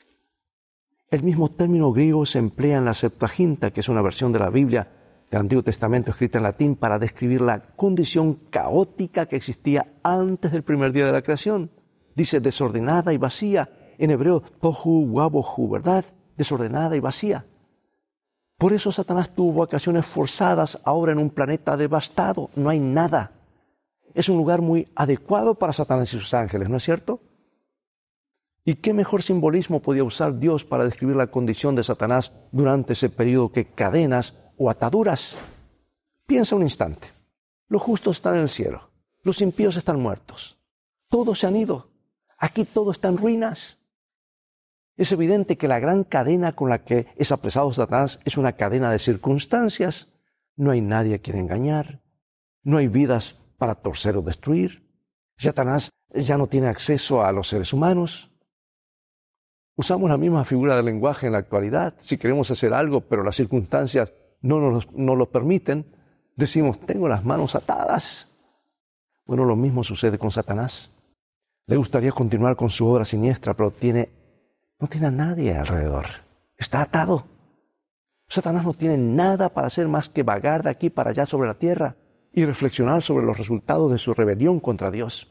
El 1.10 1.22
mismo 1.22 1.48
término 1.48 1.92
griego 1.92 2.26
se 2.26 2.40
emplea 2.40 2.78
en 2.78 2.84
la 2.84 2.94
Septuaginta, 2.94 3.70
que 3.70 3.80
es 3.80 3.88
una 3.88 4.02
versión 4.02 4.32
de 4.32 4.40
la 4.40 4.50
Biblia 4.50 4.88
del 5.30 5.40
Antiguo 5.40 5.62
Testamento 5.62 6.10
escrita 6.10 6.38
en 6.38 6.44
latín 6.44 6.74
para 6.74 6.98
describir 6.98 7.40
la 7.40 7.60
condición 7.76 8.34
caótica 8.50 9.26
que 9.26 9.36
existía 9.36 9.94
antes 10.02 10.50
del 10.50 10.64
primer 10.64 10.92
día 10.92 11.06
de 11.06 11.12
la 11.12 11.22
creación. 11.22 11.70
Dice 12.16 12.40
desordenada 12.40 13.12
y 13.12 13.16
vacía. 13.16 13.68
En 13.96 14.10
hebreo, 14.10 14.40
tohu 14.40 15.04
wabohu, 15.04 15.70
¿verdad? 15.70 16.04
Desordenada 16.36 16.96
y 16.96 17.00
vacía. 17.00 17.46
Por 18.58 18.72
eso 18.72 18.90
Satanás 18.90 19.30
tuvo 19.36 19.60
vacaciones 19.60 20.04
forzadas 20.04 20.80
ahora 20.84 21.12
en 21.12 21.18
un 21.18 21.30
planeta 21.30 21.76
devastado. 21.76 22.50
No 22.56 22.70
hay 22.70 22.80
nada 22.80 23.33
es 24.14 24.28
un 24.28 24.36
lugar 24.36 24.62
muy 24.62 24.88
adecuado 24.94 25.56
para 25.56 25.72
Satanás 25.72 26.14
y 26.14 26.18
sus 26.18 26.32
ángeles, 26.32 26.68
¿no 26.68 26.76
es 26.76 26.84
cierto? 26.84 27.20
¿Y 28.64 28.76
qué 28.76 28.94
mejor 28.94 29.22
simbolismo 29.22 29.82
podía 29.82 30.04
usar 30.04 30.38
Dios 30.38 30.64
para 30.64 30.84
describir 30.84 31.16
la 31.16 31.26
condición 31.26 31.74
de 31.74 31.84
Satanás 31.84 32.32
durante 32.50 32.94
ese 32.94 33.10
periodo 33.10 33.52
que 33.52 33.66
cadenas 33.66 34.34
o 34.56 34.70
ataduras? 34.70 35.36
Piensa 36.26 36.56
un 36.56 36.62
instante. 36.62 37.08
Los 37.68 37.82
justos 37.82 38.16
están 38.16 38.36
en 38.36 38.42
el 38.42 38.48
cielo, 38.48 38.90
los 39.22 39.40
impíos 39.42 39.76
están 39.76 40.00
muertos, 40.00 40.58
todos 41.08 41.40
se 41.40 41.46
han 41.46 41.56
ido, 41.56 41.90
aquí 42.38 42.64
todo 42.64 42.92
está 42.92 43.08
en 43.08 43.18
ruinas. 43.18 43.78
Es 44.96 45.10
evidente 45.10 45.58
que 45.58 45.66
la 45.66 45.80
gran 45.80 46.04
cadena 46.04 46.52
con 46.52 46.68
la 46.68 46.84
que 46.84 47.08
es 47.16 47.32
apresado 47.32 47.72
Satanás 47.72 48.20
es 48.24 48.36
una 48.36 48.52
cadena 48.52 48.92
de 48.92 49.00
circunstancias. 49.00 50.08
No 50.56 50.70
hay 50.70 50.80
nadie 50.80 51.16
a 51.16 51.18
quien 51.18 51.36
engañar, 51.36 52.00
no 52.62 52.78
hay 52.78 52.86
vidas 52.86 53.36
para 53.64 53.76
torcer 53.76 54.14
o 54.18 54.20
destruir. 54.20 54.84
Satanás 55.38 55.88
ya 56.12 56.36
no 56.36 56.48
tiene 56.48 56.68
acceso 56.68 57.24
a 57.24 57.32
los 57.32 57.48
seres 57.48 57.72
humanos. 57.72 58.30
Usamos 59.74 60.10
la 60.10 60.18
misma 60.18 60.44
figura 60.44 60.76
de 60.76 60.82
lenguaje 60.82 61.28
en 61.28 61.32
la 61.32 61.38
actualidad. 61.38 61.94
Si 62.00 62.18
queremos 62.18 62.50
hacer 62.50 62.74
algo, 62.74 63.00
pero 63.00 63.22
las 63.22 63.36
circunstancias 63.36 64.12
no 64.42 64.60
nos, 64.60 64.92
no 64.92 65.16
lo 65.16 65.30
permiten, 65.30 65.86
decimos, 66.36 66.78
tengo 66.80 67.08
las 67.08 67.24
manos 67.24 67.54
atadas. 67.54 68.28
Bueno, 69.24 69.46
lo 69.46 69.56
mismo 69.56 69.82
sucede 69.82 70.18
con 70.18 70.30
Satanás. 70.30 70.90
Le 71.66 71.78
gustaría 71.78 72.12
continuar 72.12 72.56
con 72.56 72.68
su 72.68 72.86
obra 72.86 73.06
siniestra, 73.06 73.54
pero 73.54 73.70
tiene, 73.70 74.10
no 74.78 74.88
tiene 74.88 75.06
a 75.06 75.10
nadie 75.10 75.54
alrededor. 75.54 76.04
Está 76.58 76.82
atado. 76.82 77.24
Satanás 78.28 78.62
no 78.62 78.74
tiene 78.74 78.98
nada 78.98 79.48
para 79.48 79.68
hacer 79.68 79.88
más 79.88 80.10
que 80.10 80.22
vagar 80.22 80.62
de 80.62 80.68
aquí 80.68 80.90
para 80.90 81.12
allá 81.12 81.24
sobre 81.24 81.48
la 81.48 81.54
tierra 81.54 81.96
y 82.34 82.44
reflexionar 82.44 83.00
sobre 83.02 83.24
los 83.24 83.38
resultados 83.38 83.90
de 83.92 83.98
su 83.98 84.12
rebelión 84.12 84.58
contra 84.60 84.90
Dios. 84.90 85.30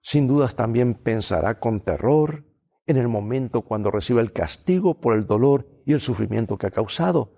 Sin 0.00 0.28
dudas 0.28 0.54
también 0.54 0.94
pensará 0.94 1.58
con 1.58 1.80
terror 1.80 2.44
en 2.86 2.96
el 2.96 3.08
momento 3.08 3.62
cuando 3.62 3.90
reciba 3.90 4.20
el 4.20 4.32
castigo 4.32 5.00
por 5.00 5.14
el 5.14 5.26
dolor 5.26 5.66
y 5.84 5.94
el 5.94 6.00
sufrimiento 6.00 6.58
que 6.58 6.66
ha 6.66 6.70
causado, 6.70 7.34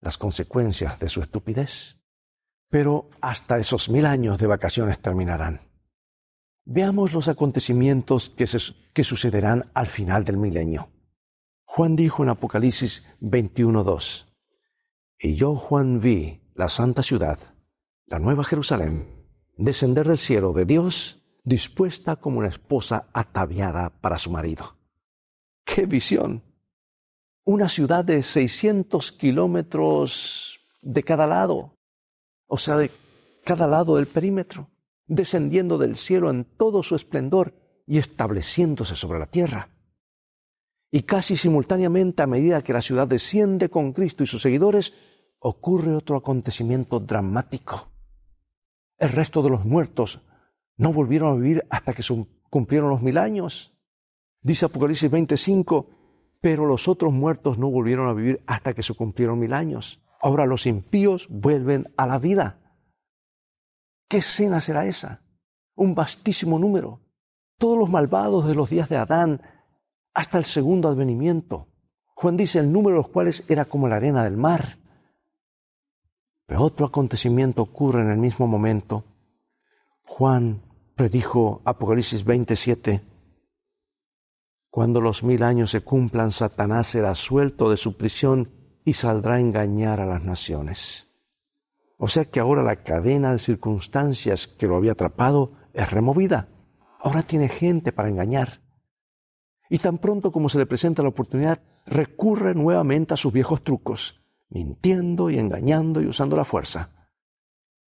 las 0.00 0.16
consecuencias 0.16 0.98
de 0.98 1.08
su 1.08 1.20
estupidez. 1.20 1.96
Pero 2.70 3.10
hasta 3.20 3.58
esos 3.58 3.90
mil 3.90 4.06
años 4.06 4.38
de 4.38 4.46
vacaciones 4.46 5.00
terminarán. 5.00 5.60
Veamos 6.64 7.12
los 7.12 7.28
acontecimientos 7.28 8.30
que, 8.30 8.46
que 8.92 9.04
sucederán 9.04 9.70
al 9.74 9.86
final 9.86 10.24
del 10.24 10.36
milenio. 10.36 10.88
Juan 11.64 11.96
dijo 11.96 12.22
en 12.22 12.30
Apocalipsis 12.30 13.04
21.2, 13.20 14.26
Y 15.18 15.34
yo, 15.34 15.56
Juan, 15.56 15.98
vi 15.98 16.40
la 16.54 16.68
santa 16.68 17.02
ciudad, 17.02 17.38
la 18.06 18.18
nueva 18.18 18.44
Jerusalén, 18.44 19.06
descender 19.56 20.06
del 20.06 20.18
cielo 20.18 20.52
de 20.52 20.64
Dios, 20.64 21.22
dispuesta 21.44 22.16
como 22.16 22.38
una 22.38 22.48
esposa 22.48 23.08
ataviada 23.12 23.90
para 23.90 24.18
su 24.18 24.30
marido. 24.30 24.76
¡Qué 25.64 25.86
visión! 25.86 26.42
Una 27.44 27.68
ciudad 27.68 28.04
de 28.04 28.22
600 28.22 29.12
kilómetros 29.12 30.60
de 30.82 31.02
cada 31.02 31.26
lado, 31.26 31.76
o 32.46 32.58
sea, 32.58 32.76
de 32.76 32.90
cada 33.44 33.66
lado 33.66 33.96
del 33.96 34.06
perímetro, 34.06 34.68
descendiendo 35.06 35.78
del 35.78 35.96
cielo 35.96 36.30
en 36.30 36.44
todo 36.44 36.82
su 36.82 36.94
esplendor 36.94 37.54
y 37.86 37.98
estableciéndose 37.98 38.94
sobre 38.94 39.18
la 39.18 39.26
tierra. 39.26 39.70
Y 40.92 41.02
casi 41.02 41.36
simultáneamente, 41.36 42.22
a 42.22 42.26
medida 42.26 42.62
que 42.62 42.72
la 42.72 42.82
ciudad 42.82 43.06
desciende 43.06 43.68
con 43.68 43.92
Cristo 43.92 44.24
y 44.24 44.26
sus 44.26 44.42
seguidores, 44.42 44.92
ocurre 45.40 45.96
otro 45.96 46.16
acontecimiento 46.16 47.00
dramático. 47.00 47.88
El 48.98 49.08
resto 49.08 49.42
de 49.42 49.50
los 49.50 49.64
muertos 49.64 50.22
no 50.76 50.92
volvieron 50.92 51.32
a 51.32 51.34
vivir 51.34 51.66
hasta 51.70 51.94
que 51.94 52.02
cumplieron 52.48 52.90
los 52.90 53.02
mil 53.02 53.18
años. 53.18 53.74
Dice 54.42 54.66
Apocalipsis 54.66 55.10
25, 55.10 55.88
pero 56.40 56.66
los 56.66 56.88
otros 56.88 57.12
muertos 57.12 57.58
no 57.58 57.70
volvieron 57.70 58.08
a 58.08 58.12
vivir 58.12 58.42
hasta 58.46 58.74
que 58.74 58.82
se 58.82 58.94
cumplieron 58.94 59.38
mil 59.38 59.52
años. 59.52 60.02
Ahora 60.20 60.46
los 60.46 60.66
impíos 60.66 61.26
vuelven 61.30 61.92
a 61.96 62.06
la 62.06 62.18
vida. 62.18 62.58
¿Qué 64.08 64.18
escena 64.18 64.60
será 64.60 64.86
esa? 64.86 65.22
Un 65.74 65.94
vastísimo 65.94 66.58
número. 66.58 67.00
Todos 67.58 67.78
los 67.78 67.88
malvados 67.88 68.46
de 68.46 68.54
los 68.54 68.68
días 68.68 68.88
de 68.88 68.96
Adán 68.96 69.40
hasta 70.12 70.38
el 70.38 70.44
segundo 70.44 70.88
advenimiento. 70.88 71.68
Juan 72.14 72.36
dice 72.36 72.58
el 72.58 72.70
número 72.70 72.96
de 72.96 73.02
los 73.02 73.08
cuales 73.08 73.44
era 73.48 73.64
como 73.64 73.88
la 73.88 73.96
arena 73.96 74.24
del 74.24 74.36
mar. 74.36 74.78
Pero 76.50 76.64
otro 76.64 76.86
acontecimiento 76.86 77.62
ocurre 77.62 78.02
en 78.02 78.10
el 78.10 78.18
mismo 78.18 78.48
momento. 78.48 79.04
Juan 80.02 80.60
predijo 80.96 81.62
Apocalipsis 81.64 82.24
27. 82.24 83.02
Cuando 84.68 85.00
los 85.00 85.22
mil 85.22 85.44
años 85.44 85.70
se 85.70 85.82
cumplan, 85.82 86.32
Satanás 86.32 86.88
será 86.88 87.14
suelto 87.14 87.70
de 87.70 87.76
su 87.76 87.96
prisión 87.96 88.50
y 88.84 88.94
saldrá 88.94 89.34
a 89.34 89.40
engañar 89.40 90.00
a 90.00 90.06
las 90.06 90.24
naciones. 90.24 91.06
O 91.98 92.08
sea 92.08 92.24
que 92.24 92.40
ahora 92.40 92.64
la 92.64 92.82
cadena 92.82 93.30
de 93.30 93.38
circunstancias 93.38 94.48
que 94.48 94.66
lo 94.66 94.74
había 94.74 94.92
atrapado 94.92 95.52
es 95.72 95.88
removida. 95.88 96.48
Ahora 96.98 97.22
tiene 97.22 97.48
gente 97.48 97.92
para 97.92 98.08
engañar. 98.08 98.60
Y 99.68 99.78
tan 99.78 99.98
pronto 99.98 100.32
como 100.32 100.48
se 100.48 100.58
le 100.58 100.66
presenta 100.66 101.04
la 101.04 101.10
oportunidad, 101.10 101.62
recurre 101.86 102.56
nuevamente 102.56 103.14
a 103.14 103.16
sus 103.16 103.32
viejos 103.32 103.62
trucos 103.62 104.19
mintiendo 104.50 105.30
y 105.30 105.38
engañando 105.38 106.02
y 106.02 106.06
usando 106.06 106.36
la 106.36 106.44
fuerza. 106.44 106.90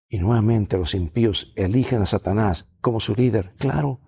Y 0.08 0.18
nuevamente 0.18 0.76
los 0.76 0.94
impíos 0.94 1.52
eligen 1.56 2.02
a 2.02 2.06
Satanás 2.06 2.66
como 2.80 3.00
su 3.00 3.14
líder. 3.14 3.54
Claro, 3.58 4.00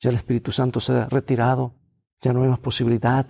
ya 0.00 0.10
el 0.10 0.16
Espíritu 0.16 0.52
Santo 0.52 0.80
se 0.80 0.92
ha 0.92 1.08
retirado, 1.08 1.76
ya 2.20 2.32
no 2.32 2.42
hay 2.42 2.48
más 2.50 2.58
posibilidad 2.58 3.26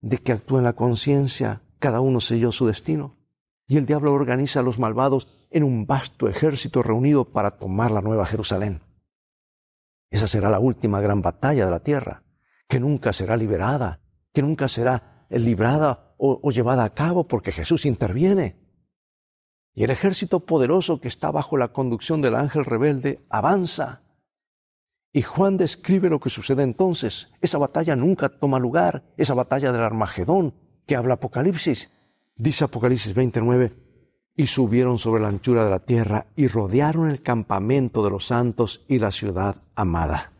de 0.00 0.18
que 0.18 0.32
actúe 0.32 0.58
en 0.58 0.64
la 0.64 0.74
conciencia, 0.74 1.62
cada 1.78 2.00
uno 2.00 2.20
selló 2.20 2.52
su 2.52 2.66
destino. 2.66 3.18
Y 3.66 3.78
el 3.78 3.86
diablo 3.86 4.12
organiza 4.12 4.60
a 4.60 4.62
los 4.62 4.78
malvados 4.78 5.28
en 5.50 5.64
un 5.64 5.86
vasto 5.86 6.28
ejército 6.28 6.82
reunido 6.82 7.32
para 7.32 7.52
tomar 7.52 7.90
la 7.90 8.02
nueva 8.02 8.26
Jerusalén. 8.26 8.82
Esa 10.10 10.28
será 10.28 10.50
la 10.50 10.60
última 10.60 11.00
gran 11.00 11.22
batalla 11.22 11.64
de 11.64 11.70
la 11.70 11.80
tierra, 11.80 12.22
que 12.68 12.78
nunca 12.78 13.12
será 13.12 13.36
liberada, 13.36 14.00
que 14.32 14.42
nunca 14.42 14.68
será 14.68 15.26
librada 15.30 16.13
o, 16.16 16.50
llevada 16.50 16.84
a 16.84 16.94
cabo 16.94 17.26
porque 17.26 17.52
Jesús 17.52 17.86
interviene. 17.86 18.56
Y 19.74 19.84
el 19.84 19.90
ejército 19.90 20.40
poderoso 20.40 21.00
que 21.00 21.08
está 21.08 21.30
bajo 21.30 21.56
la 21.56 21.72
conducción 21.72 22.22
del 22.22 22.36
ángel 22.36 22.64
rebelde 22.64 23.24
avanza. 23.28 24.02
Y 25.12 25.22
Juan 25.22 25.56
describe 25.56 26.10
lo 26.10 26.20
que 26.20 26.30
sucede 26.30 26.62
entonces. 26.62 27.32
Esa 27.40 27.58
batalla 27.58 27.96
nunca 27.96 28.28
toma 28.28 28.58
lugar, 28.58 29.04
esa 29.16 29.34
batalla 29.34 29.72
del 29.72 29.82
Armagedón 29.82 30.54
que 30.86 30.96
habla 30.96 31.14
Apocalipsis. 31.14 31.90
Dice 32.36 32.64
Apocalipsis 32.64 33.14
29, 33.14 33.72
y 34.36 34.46
subieron 34.46 34.98
sobre 34.98 35.22
la 35.22 35.28
anchura 35.28 35.64
de 35.64 35.70
la 35.70 35.80
tierra 35.80 36.26
y 36.36 36.48
rodearon 36.48 37.10
el 37.10 37.22
campamento 37.22 38.02
de 38.02 38.10
los 38.10 38.26
santos 38.26 38.84
y 38.88 38.98
la 38.98 39.10
ciudad 39.10 39.62
amada. 39.74 40.33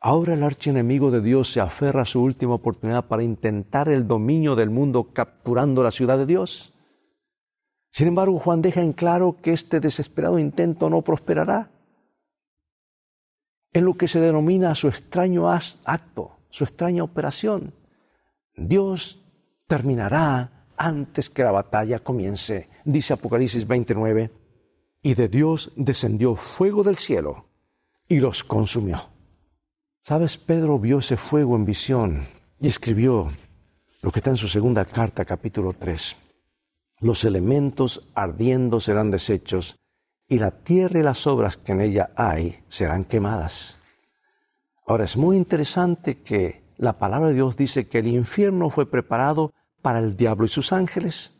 Ahora 0.00 0.34
el 0.34 0.42
archienemigo 0.42 1.10
de 1.10 1.20
Dios 1.20 1.52
se 1.52 1.60
aferra 1.60 2.02
a 2.02 2.06
su 2.06 2.22
última 2.22 2.54
oportunidad 2.54 3.06
para 3.06 3.22
intentar 3.22 3.88
el 3.88 4.06
dominio 4.06 4.54
del 4.54 4.70
mundo 4.70 5.12
capturando 5.12 5.82
la 5.82 5.90
ciudad 5.90 6.18
de 6.18 6.26
Dios. 6.26 6.74
Sin 7.92 8.08
embargo, 8.08 8.38
Juan 8.38 8.60
deja 8.60 8.82
en 8.82 8.92
claro 8.92 9.38
que 9.40 9.52
este 9.52 9.80
desesperado 9.80 10.38
intento 10.38 10.90
no 10.90 11.02
prosperará. 11.02 11.70
En 13.72 13.84
lo 13.84 13.94
que 13.94 14.06
se 14.06 14.20
denomina 14.20 14.74
su 14.74 14.88
extraño 14.88 15.50
acto, 15.50 16.36
su 16.50 16.64
extraña 16.64 17.02
operación, 17.02 17.74
Dios 18.54 19.22
terminará 19.66 20.66
antes 20.76 21.30
que 21.30 21.42
la 21.42 21.52
batalla 21.52 21.98
comience, 21.98 22.68
dice 22.84 23.14
Apocalipsis 23.14 23.66
29, 23.66 24.30
y 25.02 25.14
de 25.14 25.28
Dios 25.28 25.72
descendió 25.76 26.36
fuego 26.36 26.82
del 26.82 26.96
cielo 26.96 27.46
y 28.08 28.20
los 28.20 28.44
consumió. 28.44 29.15
Sabes, 30.06 30.38
Pedro 30.38 30.78
vio 30.78 31.00
ese 31.00 31.16
fuego 31.16 31.56
en 31.56 31.64
visión 31.64 32.22
y 32.60 32.68
escribió 32.68 33.28
lo 34.02 34.12
que 34.12 34.20
está 34.20 34.30
en 34.30 34.36
su 34.36 34.46
segunda 34.46 34.84
carta, 34.84 35.24
capítulo 35.24 35.72
3. 35.72 36.14
Los 37.00 37.24
elementos 37.24 38.06
ardiendo 38.14 38.78
serán 38.78 39.10
deshechos 39.10 39.74
y 40.28 40.38
la 40.38 40.52
tierra 40.52 41.00
y 41.00 41.02
las 41.02 41.26
obras 41.26 41.56
que 41.56 41.72
en 41.72 41.80
ella 41.80 42.10
hay 42.14 42.60
serán 42.68 43.02
quemadas. 43.04 43.80
Ahora 44.86 45.02
es 45.02 45.16
muy 45.16 45.36
interesante 45.36 46.22
que 46.22 46.62
la 46.76 47.00
palabra 47.00 47.30
de 47.30 47.34
Dios 47.34 47.56
dice 47.56 47.88
que 47.88 47.98
el 47.98 48.06
infierno 48.06 48.70
fue 48.70 48.88
preparado 48.88 49.52
para 49.82 49.98
el 49.98 50.16
diablo 50.16 50.46
y 50.46 50.50
sus 50.50 50.72
ángeles. 50.72 51.32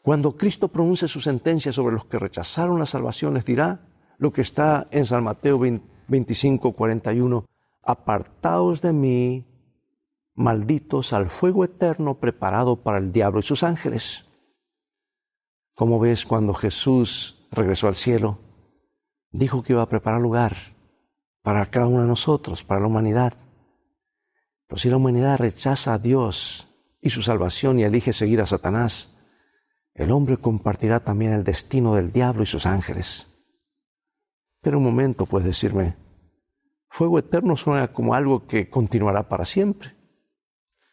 Cuando 0.00 0.34
Cristo 0.34 0.68
pronuncie 0.68 1.08
su 1.08 1.20
sentencia 1.20 1.72
sobre 1.72 1.92
los 1.92 2.06
que 2.06 2.18
rechazaron 2.18 2.78
la 2.78 2.86
salvación, 2.86 3.34
les 3.34 3.44
dirá 3.44 3.82
lo 4.16 4.32
que 4.32 4.40
está 4.40 4.88
en 4.90 5.04
San 5.04 5.24
Mateo 5.24 5.58
25, 6.08 6.72
41, 6.72 7.49
apartaos 7.82 8.82
de 8.82 8.92
mí, 8.92 9.46
malditos 10.34 11.12
al 11.12 11.28
fuego 11.28 11.64
eterno 11.64 12.18
preparado 12.18 12.82
para 12.82 12.98
el 12.98 13.12
diablo 13.12 13.40
y 13.40 13.42
sus 13.42 13.62
ángeles. 13.62 14.26
Como 15.74 15.98
ves 15.98 16.24
cuando 16.24 16.54
Jesús 16.54 17.46
regresó 17.50 17.88
al 17.88 17.94
cielo? 17.94 18.38
Dijo 19.30 19.62
que 19.62 19.72
iba 19.72 19.82
a 19.82 19.88
preparar 19.88 20.20
lugar 20.20 20.56
para 21.42 21.70
cada 21.70 21.86
uno 21.86 22.02
de 22.02 22.08
nosotros, 22.08 22.64
para 22.64 22.80
la 22.80 22.86
humanidad. 22.86 23.34
Pero 24.66 24.78
si 24.78 24.90
la 24.90 24.96
humanidad 24.96 25.38
rechaza 25.38 25.94
a 25.94 25.98
Dios 25.98 26.68
y 27.00 27.10
su 27.10 27.22
salvación 27.22 27.78
y 27.78 27.84
elige 27.84 28.12
seguir 28.12 28.40
a 28.40 28.46
Satanás, 28.46 29.16
el 29.94 30.12
hombre 30.12 30.36
compartirá 30.36 31.00
también 31.00 31.32
el 31.32 31.44
destino 31.44 31.94
del 31.94 32.12
diablo 32.12 32.42
y 32.42 32.46
sus 32.46 32.66
ángeles. 32.66 33.28
Pero 34.60 34.78
un 34.78 34.84
momento, 34.84 35.26
puedes 35.26 35.46
decirme, 35.46 35.96
Fuego 36.90 37.18
eterno 37.18 37.56
suena 37.56 37.92
como 37.92 38.14
algo 38.14 38.46
que 38.46 38.68
continuará 38.68 39.28
para 39.28 39.44
siempre. 39.44 39.94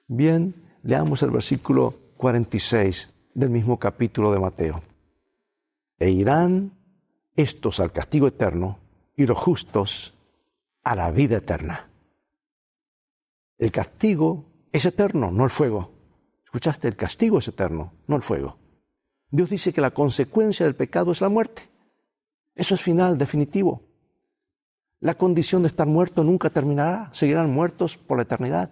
Bien, 0.08 0.54
leamos 0.84 1.24
el 1.24 1.32
versículo 1.32 1.94
46 2.18 3.14
del 3.34 3.50
mismo 3.50 3.78
capítulo 3.78 4.32
de 4.32 4.40
Mateo. 4.40 4.82
E 6.00 6.10
irán 6.12 6.72
estos 7.36 7.80
al 7.80 7.92
castigo 7.92 8.28
eterno, 8.28 8.80
y 9.16 9.26
los 9.26 9.38
justos 9.38 10.14
a 10.84 10.96
la 10.96 11.12
vida 11.12 11.38
eterna. 11.38 11.90
El 13.58 13.72
castigo 13.72 14.46
es 14.72 14.86
eterno, 14.86 15.32
no 15.32 15.44
el 15.44 15.50
fuego. 15.50 15.92
¿Escuchaste? 16.46 16.88
El 16.88 16.96
castigo 16.96 17.40
es 17.40 17.48
eterno, 17.48 17.94
no 18.06 18.16
el 18.16 18.22
fuego. 18.22 18.58
Dios 19.30 19.50
dice 19.50 19.74
que 19.74 19.82
la 19.82 19.92
consecuencia 19.92 20.66
del 20.66 20.76
pecado 20.76 21.12
es 21.12 21.22
la 21.22 21.30
muerte. 21.30 21.64
Eso 22.56 22.76
es 22.76 22.82
final, 22.82 23.18
definitivo. 23.18 23.87
La 25.00 25.16
condición 25.16 25.62
de 25.62 25.68
estar 25.68 25.86
muerto 25.86 26.24
nunca 26.24 26.50
terminará, 26.50 27.10
seguirán 27.14 27.54
muertos 27.54 27.98
por 27.98 28.18
la 28.18 28.24
eternidad. 28.24 28.72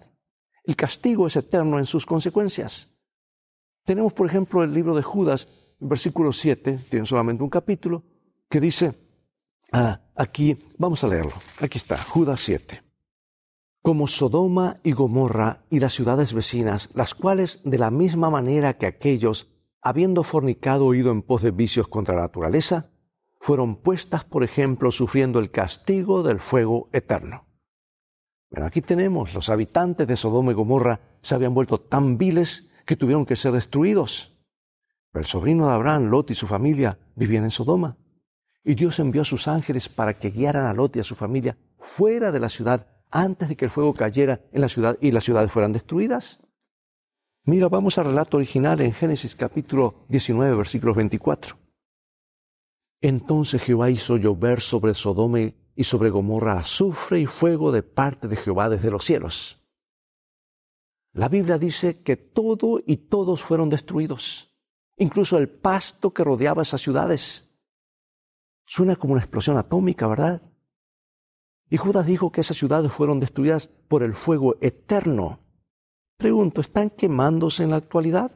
El 0.63 0.75
castigo 0.75 1.27
es 1.27 1.35
eterno 1.35 1.77
en 1.77 1.85
sus 1.85 2.05
consecuencias. 2.05 2.89
Tenemos, 3.83 4.13
por 4.13 4.27
ejemplo, 4.27 4.63
el 4.63 4.73
libro 4.73 4.95
de 4.95 5.03
Judas, 5.03 5.47
versículo 5.79 6.33
7, 6.33 6.79
tiene 6.89 7.05
solamente 7.05 7.43
un 7.43 7.49
capítulo, 7.49 8.03
que 8.49 8.59
dice, 8.59 8.95
ah, 9.71 10.01
aquí, 10.15 10.57
vamos 10.79 11.03
a 11.03 11.07
leerlo, 11.07 11.33
aquí 11.59 11.77
está, 11.77 11.97
Judas 11.97 12.39
7. 12.39 12.81
Como 13.83 14.07
Sodoma 14.07 14.79
y 14.83 14.93
Gomorra 14.93 15.63
y 15.69 15.79
las 15.79 15.93
ciudades 15.93 16.33
vecinas, 16.33 16.89
las 16.95 17.13
cuales 17.13 17.61
de 17.63 17.77
la 17.77 17.91
misma 17.91 18.31
manera 18.31 18.79
que 18.79 18.87
aquellos, 18.87 19.51
habiendo 19.79 20.23
fornicado 20.23 20.87
o 20.87 20.95
ido 20.95 21.11
en 21.11 21.21
pos 21.21 21.43
de 21.43 21.51
vicios 21.51 21.87
contra 21.87 22.15
la 22.15 22.21
naturaleza, 22.21 22.89
fueron 23.45 23.75
puestas, 23.75 24.23
por 24.23 24.43
ejemplo, 24.43 24.91
sufriendo 24.91 25.37
el 25.37 25.51
castigo 25.51 26.23
del 26.23 26.39
fuego 26.39 26.89
eterno. 26.91 27.45
Bueno, 28.49 28.65
aquí 28.65 28.81
tenemos, 28.81 29.35
los 29.35 29.49
habitantes 29.49 30.07
de 30.07 30.15
Sodoma 30.15 30.49
y 30.49 30.55
Gomorra 30.55 30.99
se 31.21 31.35
habían 31.35 31.53
vuelto 31.53 31.79
tan 31.79 32.17
viles 32.17 32.67
que 32.87 32.95
tuvieron 32.95 33.23
que 33.23 33.35
ser 33.35 33.51
destruidos. 33.51 34.35
Pero 35.11 35.21
el 35.21 35.29
sobrino 35.29 35.67
de 35.67 35.73
Abraham, 35.75 36.05
Lot 36.09 36.31
y 36.31 36.33
su 36.33 36.47
familia 36.47 36.97
vivían 37.13 37.43
en 37.43 37.51
Sodoma. 37.51 37.97
Y 38.63 38.73
Dios 38.73 38.97
envió 38.97 39.21
a 39.21 39.25
sus 39.25 39.47
ángeles 39.47 39.89
para 39.89 40.17
que 40.17 40.31
guiaran 40.31 40.65
a 40.65 40.73
Lot 40.73 40.95
y 40.95 41.01
a 41.01 41.03
su 41.03 41.13
familia 41.13 41.55
fuera 41.77 42.31
de 42.31 42.39
la 42.39 42.49
ciudad 42.49 42.87
antes 43.11 43.47
de 43.47 43.55
que 43.55 43.65
el 43.65 43.71
fuego 43.71 43.93
cayera 43.93 44.41
en 44.53 44.61
la 44.61 44.69
ciudad 44.69 44.97
y 45.01 45.11
las 45.11 45.23
ciudades 45.23 45.51
fueran 45.51 45.71
destruidas. 45.71 46.39
Mira, 47.43 47.69
vamos 47.69 47.99
al 47.99 48.05
relato 48.05 48.37
original 48.37 48.81
en 48.81 48.91
Génesis 48.91 49.35
capítulo 49.35 50.07
19, 50.09 50.55
versículos 50.55 50.95
24. 50.95 51.64
Entonces 53.01 53.61
Jehová 53.61 53.89
hizo 53.89 54.17
llover 54.17 54.61
sobre 54.61 54.93
Sodoma 54.93 55.39
y 55.75 55.83
sobre 55.83 56.09
Gomorra 56.09 56.59
azufre 56.59 57.19
y 57.19 57.25
fuego 57.25 57.71
de 57.71 57.83
parte 57.83 58.27
de 58.27 58.35
Jehová 58.35 58.69
desde 58.69 58.91
los 58.91 59.03
cielos. 59.03 59.61
La 61.13 61.29
Biblia 61.29 61.57
dice 61.57 62.01
que 62.01 62.17
todo 62.17 62.81
y 62.85 62.97
todos 62.97 63.41
fueron 63.41 63.69
destruidos, 63.69 64.51
incluso 64.97 65.37
el 65.37 65.49
pasto 65.49 66.13
que 66.13 66.23
rodeaba 66.23 66.63
esas 66.63 66.81
ciudades. 66.81 67.49
Suena 68.65 68.95
como 68.95 69.13
una 69.13 69.21
explosión 69.21 69.57
atómica, 69.57 70.07
¿verdad? 70.07 70.41
Y 71.69 71.77
Judas 71.77 72.05
dijo 72.05 72.31
que 72.31 72.41
esas 72.41 72.57
ciudades 72.57 72.91
fueron 72.91 73.19
destruidas 73.19 73.67
por 73.67 74.03
el 74.03 74.13
fuego 74.13 74.57
eterno. 74.61 75.39
Pregunto, 76.17 76.61
¿están 76.61 76.89
quemándose 76.89 77.63
en 77.63 77.71
la 77.71 77.77
actualidad? 77.77 78.31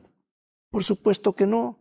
Por 0.69 0.83
supuesto 0.83 1.35
que 1.35 1.47
no. 1.47 1.78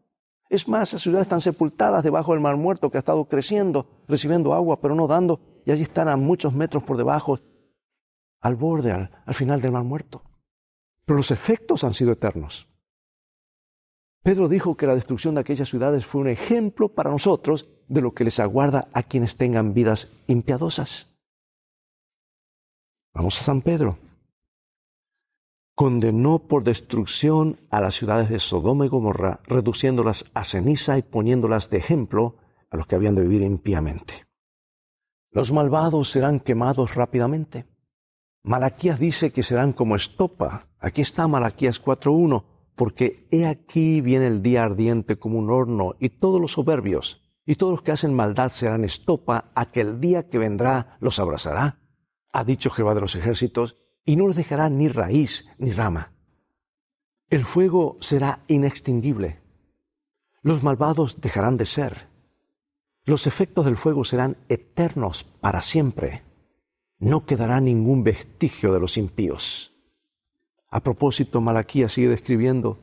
Es 0.49 0.67
más, 0.67 0.89
esas 0.89 1.03
ciudades 1.03 1.27
están 1.27 1.41
sepultadas 1.41 2.03
debajo 2.03 2.33
del 2.33 2.41
mar 2.41 2.57
muerto 2.57 2.91
que 2.91 2.97
ha 2.97 3.01
estado 3.01 3.27
creciendo, 3.27 3.87
recibiendo 4.09 4.55
agua, 4.55 4.81
pero 4.81 4.95
no 4.95 5.07
dando, 5.07 5.41
y 5.67 5.71
allí 5.71 5.83
están 5.83 6.09
a 6.09 6.17
muchos 6.17 6.55
metros 6.55 6.83
por 6.83 6.97
debajo, 6.97 7.39
al 8.41 8.57
borde, 8.57 8.93
al, 8.93 9.11
al 9.27 9.35
final 9.35 9.61
del 9.61 9.73
mar 9.73 9.85
muerto. 9.85 10.23
Pero 11.05 11.19
los 11.19 11.31
efectos 11.31 11.85
han 11.85 11.93
sido 11.93 12.13
eternos. 12.13 12.69
Pedro 14.23 14.49
dijo 14.49 14.77
que 14.77 14.87
la 14.87 14.95
destrucción 14.95 15.35
de 15.35 15.43
aquellas 15.43 15.69
ciudades 15.69 16.07
fue 16.07 16.23
un 16.23 16.29
ejemplo 16.29 16.89
para 16.89 17.11
nosotros 17.11 17.69
de 17.87 18.01
lo 18.01 18.13
que 18.13 18.25
les 18.25 18.41
aguarda 18.41 18.89
a 18.93 19.03
quienes 19.03 19.37
tengan 19.37 19.75
vidas 19.75 20.09
impiadosas. 20.27 21.09
Vamos 23.15 23.41
a 23.41 23.45
San 23.45 23.63
Pedro 23.63 23.99
condenó 25.79 26.41
por 26.41 26.65
destrucción 26.65 27.61
a 27.71 27.81
las 27.81 27.95
ciudades 27.95 28.29
de 28.31 28.41
Sodoma 28.41 28.85
y 28.85 28.89
Gomorra, 28.89 29.39
reduciéndolas 29.47 30.25
a 30.35 30.45
ceniza 30.45 30.99
y 30.99 31.03
poniéndolas 31.03 31.71
de 31.71 31.77
ejemplo 31.77 32.35
a 32.69 32.77
los 32.77 32.89
que 32.89 32.97
habían 32.97 33.15
de 33.15 33.23
vivir 33.23 33.43
impíamente. 33.43 34.27
Los 35.31 35.53
malvados 35.53 36.11
serán 36.11 36.41
quemados 36.41 36.97
rápidamente. 36.97 37.69
Malaquías 38.43 38.99
dice 38.99 39.31
que 39.31 39.45
serán 39.45 39.73
como 39.73 39.95
estopa. 39.95 40.67
Aquí 40.81 41.01
está 41.01 41.29
Malaquías 41.29 41.81
4.1, 41.81 42.45
porque 42.75 43.29
he 43.31 43.47
aquí 43.47 44.01
viene 44.01 44.27
el 44.27 44.43
día 44.43 44.65
ardiente 44.65 45.17
como 45.17 45.39
un 45.39 45.49
horno, 45.49 45.95
y 46.01 46.09
todos 46.09 46.41
los 46.41 46.55
soberbios 46.55 47.23
y 47.47 47.55
todos 47.55 47.71
los 47.71 47.83
que 47.83 47.93
hacen 47.93 48.15
maldad 48.15 48.51
serán 48.51 48.83
estopa, 48.83 49.53
aquel 49.55 50.01
día 50.01 50.29
que 50.29 50.39
vendrá 50.39 50.97
los 50.99 51.21
abrazará. 51.21 51.79
Ha 52.33 52.43
dicho 52.43 52.69
Jehová 52.69 52.97
de 52.97 53.01
los 53.01 53.15
ejércitos, 53.15 53.77
y 54.09 54.17
no 54.17 54.27
les 54.27 54.37
dejará 54.37 54.71
ni 54.71 54.89
raíz 54.89 55.45
ni 55.59 55.71
rama. 55.71 56.15
El 57.29 57.45
fuego 57.45 57.99
será 58.01 58.43
inextinguible. 58.49 59.43
Los 60.41 60.63
malvados 60.63 61.21
dejarán 61.21 61.59
de 61.59 61.67
ser. 61.67 62.09
Los 63.05 63.27
efectos 63.27 63.67
del 63.67 63.77
fuego 63.77 64.07
serán 64.07 64.39
eternos 64.49 65.25
para 65.25 65.61
siempre. 65.61 66.23
No 66.99 67.27
quedará 67.27 67.61
ningún 67.61 68.03
vestigio 68.03 68.73
de 68.73 68.81
los 68.81 68.97
impíos. 68.97 69.75
A 70.71 70.81
propósito, 70.81 71.43
Malaquía 71.43 71.91
sigue 71.91 72.09
describiendo, 72.09 72.79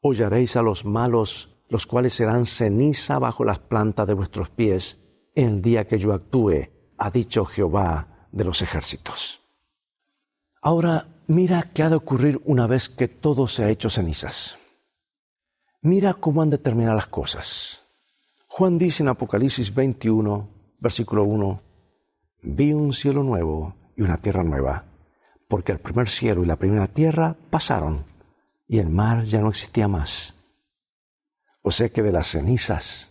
hollaréis 0.00 0.56
a 0.56 0.62
los 0.62 0.86
malos, 0.86 1.54
los 1.68 1.86
cuales 1.86 2.14
serán 2.14 2.46
ceniza 2.46 3.18
bajo 3.18 3.44
las 3.44 3.58
plantas 3.58 4.06
de 4.06 4.14
vuestros 4.14 4.48
pies, 4.48 4.96
en 5.34 5.48
el 5.48 5.60
día 5.60 5.86
que 5.86 5.98
yo 5.98 6.14
actúe, 6.14 6.70
ha 6.96 7.10
dicho 7.10 7.44
Jehová 7.44 8.28
de 8.32 8.44
los 8.44 8.62
ejércitos. 8.62 9.45
Ahora 10.60 11.06
mira 11.26 11.70
qué 11.72 11.82
ha 11.82 11.90
de 11.90 11.96
ocurrir 11.96 12.40
una 12.44 12.66
vez 12.66 12.88
que 12.88 13.08
todo 13.08 13.48
se 13.48 13.64
ha 13.64 13.70
hecho 13.70 13.90
cenizas. 13.90 14.56
Mira 15.82 16.14
cómo 16.14 16.42
han 16.42 16.50
de 16.50 16.58
terminar 16.58 16.96
las 16.96 17.06
cosas. 17.06 17.82
Juan 18.46 18.78
dice 18.78 19.02
en 19.02 19.08
Apocalipsis 19.08 19.74
21, 19.74 20.48
versículo 20.80 21.24
1, 21.24 21.60
vi 22.42 22.72
un 22.72 22.92
cielo 22.92 23.22
nuevo 23.22 23.74
y 23.96 24.02
una 24.02 24.16
tierra 24.16 24.42
nueva, 24.42 24.84
porque 25.48 25.72
el 25.72 25.78
primer 25.78 26.08
cielo 26.08 26.42
y 26.42 26.46
la 26.46 26.56
primera 26.56 26.86
tierra 26.86 27.36
pasaron 27.50 28.04
y 28.66 28.78
el 28.78 28.88
mar 28.88 29.24
ya 29.24 29.40
no 29.40 29.50
existía 29.50 29.88
más. 29.88 30.34
O 31.62 31.70
sea 31.70 31.88
que 31.88 32.02
de 32.02 32.12
las 32.12 32.28
cenizas, 32.28 33.10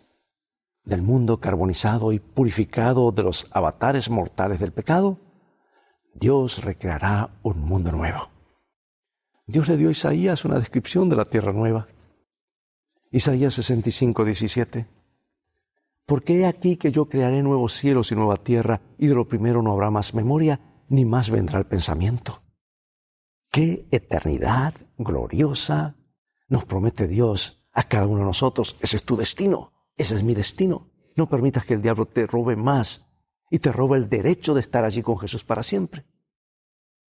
del 0.84 1.02
mundo 1.02 1.40
carbonizado 1.40 2.12
y 2.12 2.20
purificado 2.20 3.12
de 3.12 3.24
los 3.24 3.48
avatares 3.52 4.10
mortales 4.10 4.60
del 4.60 4.72
pecado, 4.72 5.18
Dios 6.16 6.64
recreará 6.64 7.30
un 7.44 7.60
mundo 7.60 7.92
nuevo. 7.92 8.30
Dios 9.46 9.68
le 9.68 9.76
dio 9.76 9.90
a 9.90 9.92
Isaías 9.92 10.46
una 10.46 10.58
descripción 10.58 11.10
de 11.10 11.18
la 11.18 11.26
tierra 11.26 11.52
nueva. 11.52 11.88
Isaías 13.12 13.54
65, 13.56 14.24
17. 14.24 14.88
Porque 16.06 16.40
he 16.40 16.46
aquí 16.46 16.78
que 16.78 16.92
yo 16.92 17.10
crearé 17.10 17.44
nuevos 17.44 17.74
cielos 17.74 18.12
y 18.12 18.16
nueva 18.16 18.38
tierra, 18.38 18.80
y 18.98 19.08
de 19.08 19.14
lo 19.14 19.28
primero 19.28 19.62
no 19.62 19.74
habrá 19.74 19.92
más 19.92 20.14
memoria, 20.14 20.62
ni 20.88 21.04
más 21.04 21.30
vendrá 21.30 21.60
el 21.60 21.66
pensamiento. 21.66 22.42
¡Qué 23.52 23.86
eternidad 23.92 24.74
gloriosa 24.98 25.98
nos 26.48 26.64
promete 26.64 27.08
Dios 27.08 27.68
a 27.74 27.84
cada 27.84 28.08
uno 28.08 28.20
de 28.20 28.26
nosotros! 28.26 28.78
Ese 28.80 28.96
es 28.96 29.04
tu 29.04 29.18
destino, 29.18 29.74
ese 29.98 30.16
es 30.16 30.24
mi 30.24 30.34
destino. 30.34 30.92
No 31.18 31.28
permitas 31.28 31.66
que 31.66 31.74
el 31.74 31.82
diablo 31.82 32.06
te 32.06 32.26
robe 32.26 32.56
más 32.56 33.05
y 33.50 33.60
te 33.60 33.72
roba 33.72 33.98
el 33.98 34.10
derecho 34.10 34.54
de 34.54 34.62
estar 34.62 34.84
allí 34.84 35.02
con 35.02 35.18
Jesús 35.18 35.44
para 35.44 35.64
siempre. 35.64 36.06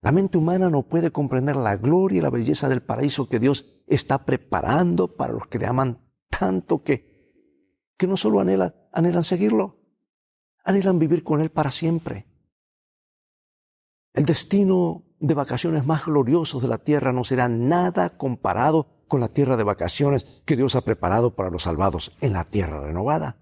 La 0.02 0.12
mente 0.12 0.38
humana 0.38 0.70
no 0.70 0.82
puede 0.82 1.10
comprender 1.10 1.56
la 1.56 1.76
gloria 1.76 2.18
y 2.18 2.22
la 2.22 2.30
belleza 2.30 2.68
del 2.68 2.82
paraíso 2.82 3.28
que 3.28 3.40
Dios 3.40 3.66
está 3.86 4.24
preparando 4.24 5.16
para 5.16 5.32
los 5.32 5.46
que 5.48 5.58
le 5.58 5.66
aman 5.66 5.98
tanto 6.28 6.82
que, 6.82 7.32
que 7.96 8.06
no 8.06 8.16
solo 8.16 8.40
anhelan, 8.40 8.74
anhelan 8.92 9.24
seguirlo, 9.24 9.80
anhelan 10.64 10.98
vivir 10.98 11.24
con 11.24 11.40
Él 11.40 11.50
para 11.50 11.70
siempre. 11.70 12.26
El 14.12 14.26
destino 14.26 15.04
de 15.18 15.34
vacaciones 15.34 15.86
más 15.86 16.04
gloriosos 16.04 16.62
de 16.62 16.68
la 16.68 16.78
tierra 16.78 17.12
no 17.12 17.24
será 17.24 17.48
nada 17.48 18.16
comparado 18.16 19.04
con 19.08 19.20
la 19.20 19.28
tierra 19.28 19.56
de 19.56 19.64
vacaciones 19.64 20.42
que 20.44 20.56
Dios 20.56 20.74
ha 20.74 20.82
preparado 20.82 21.34
para 21.34 21.50
los 21.50 21.64
salvados 21.64 22.16
en 22.20 22.32
la 22.32 22.44
tierra 22.44 22.80
renovada. 22.80 23.38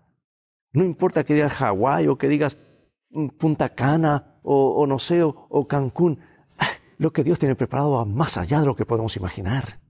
No 0.73 0.85
importa 0.85 1.25
que 1.25 1.35
digas 1.35 1.53
Hawái 1.53 2.09
o 2.09 2.19
que 2.19 2.29
digas 2.29 2.57
Punta 3.39 3.69
Cana 3.69 4.41
o, 4.43 4.99
sé, 4.99 5.23
o, 5.23 5.67
Cancún. 5.69 6.19
Lo 6.99 7.13
que 7.13 7.23
Dios 7.23 7.39
tiene 7.39 7.55
preparado 7.55 7.93
va 7.93 8.05
más 8.05 8.37
allá 8.37 8.61
de 8.61 8.67
lo 8.67 8.77
que 8.77 8.87
podemos 8.87 9.17
imaginar. 9.17 9.81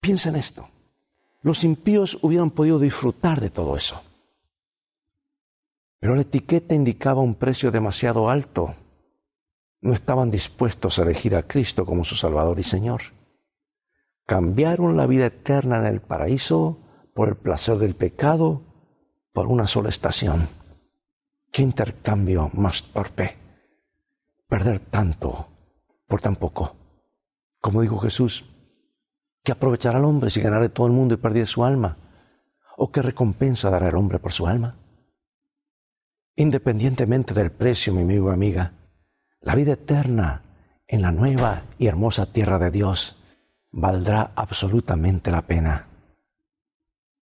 Piensa 0.00 0.30
en 0.30 0.36
esto. 0.36 0.68
Los 1.42 1.64
impíos 1.64 2.18
hubieran 2.22 2.50
podido 2.50 2.78
disfrutar 2.78 3.40
de 3.40 3.50
todo 3.50 3.76
eso. 3.76 4.02
Pero 6.00 6.14
la 6.14 6.22
etiqueta 6.22 6.74
indicaba 6.74 7.20
un 7.20 7.34
precio 7.34 7.70
demasiado 7.70 8.28
alto. 8.28 8.74
No 9.80 9.92
estaban 9.92 10.30
dispuestos 10.30 10.98
a 10.98 11.02
elegir 11.02 11.36
a 11.36 11.44
Cristo 11.44 11.84
como 11.84 12.04
su 12.04 12.16
Salvador 12.16 12.58
y 12.58 12.64
Señor. 12.64 13.02
Cambiaron 14.26 14.96
la 14.96 15.06
vida 15.06 15.26
eterna 15.26 15.78
en 15.78 15.86
el 15.86 16.00
paraíso 16.00 16.78
por 17.14 17.28
el 17.28 17.36
placer 17.36 17.78
del 17.78 17.94
pecado 17.94 18.62
por 19.32 19.46
una 19.46 19.66
sola 19.66 19.88
estación 19.88 20.48
Qué 21.52 21.60
intercambio 21.60 22.50
más 22.54 22.82
torpe. 22.84 23.36
Perder 24.48 24.80
tanto 24.80 25.48
por 26.08 26.22
tan 26.22 26.36
poco. 26.36 26.74
Como 27.60 27.82
dijo 27.82 27.98
Jesús, 27.98 28.46
¿qué 29.44 29.52
aprovechará 29.52 29.98
el 29.98 30.06
hombre 30.06 30.30
si 30.30 30.40
ganara 30.40 30.66
todo 30.70 30.86
el 30.86 30.94
mundo 30.94 31.14
y 31.14 31.18
perdiera 31.18 31.46
su 31.46 31.62
alma? 31.62 31.98
¿O 32.78 32.90
qué 32.90 33.02
recompensa 33.02 33.68
dará 33.68 33.88
el 33.88 33.96
hombre 33.96 34.18
por 34.18 34.32
su 34.32 34.46
alma? 34.46 34.78
Independientemente 36.36 37.34
del 37.34 37.52
precio, 37.52 37.92
mi 37.92 38.00
amigo 38.00 38.30
y 38.30 38.34
amiga, 38.34 38.72
la 39.42 39.54
vida 39.54 39.72
eterna 39.72 40.42
en 40.86 41.02
la 41.02 41.12
nueva 41.12 41.64
y 41.78 41.86
hermosa 41.86 42.32
tierra 42.32 42.58
de 42.58 42.70
Dios 42.70 43.22
valdrá 43.70 44.32
absolutamente 44.34 45.30
la 45.30 45.42
pena. 45.42 45.86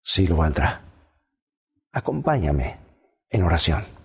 Sí 0.04 0.28
lo 0.28 0.38
valdrá. 0.38 0.84
Acompáñame 1.92 2.78
en 3.28 3.44
oración. 3.44 3.99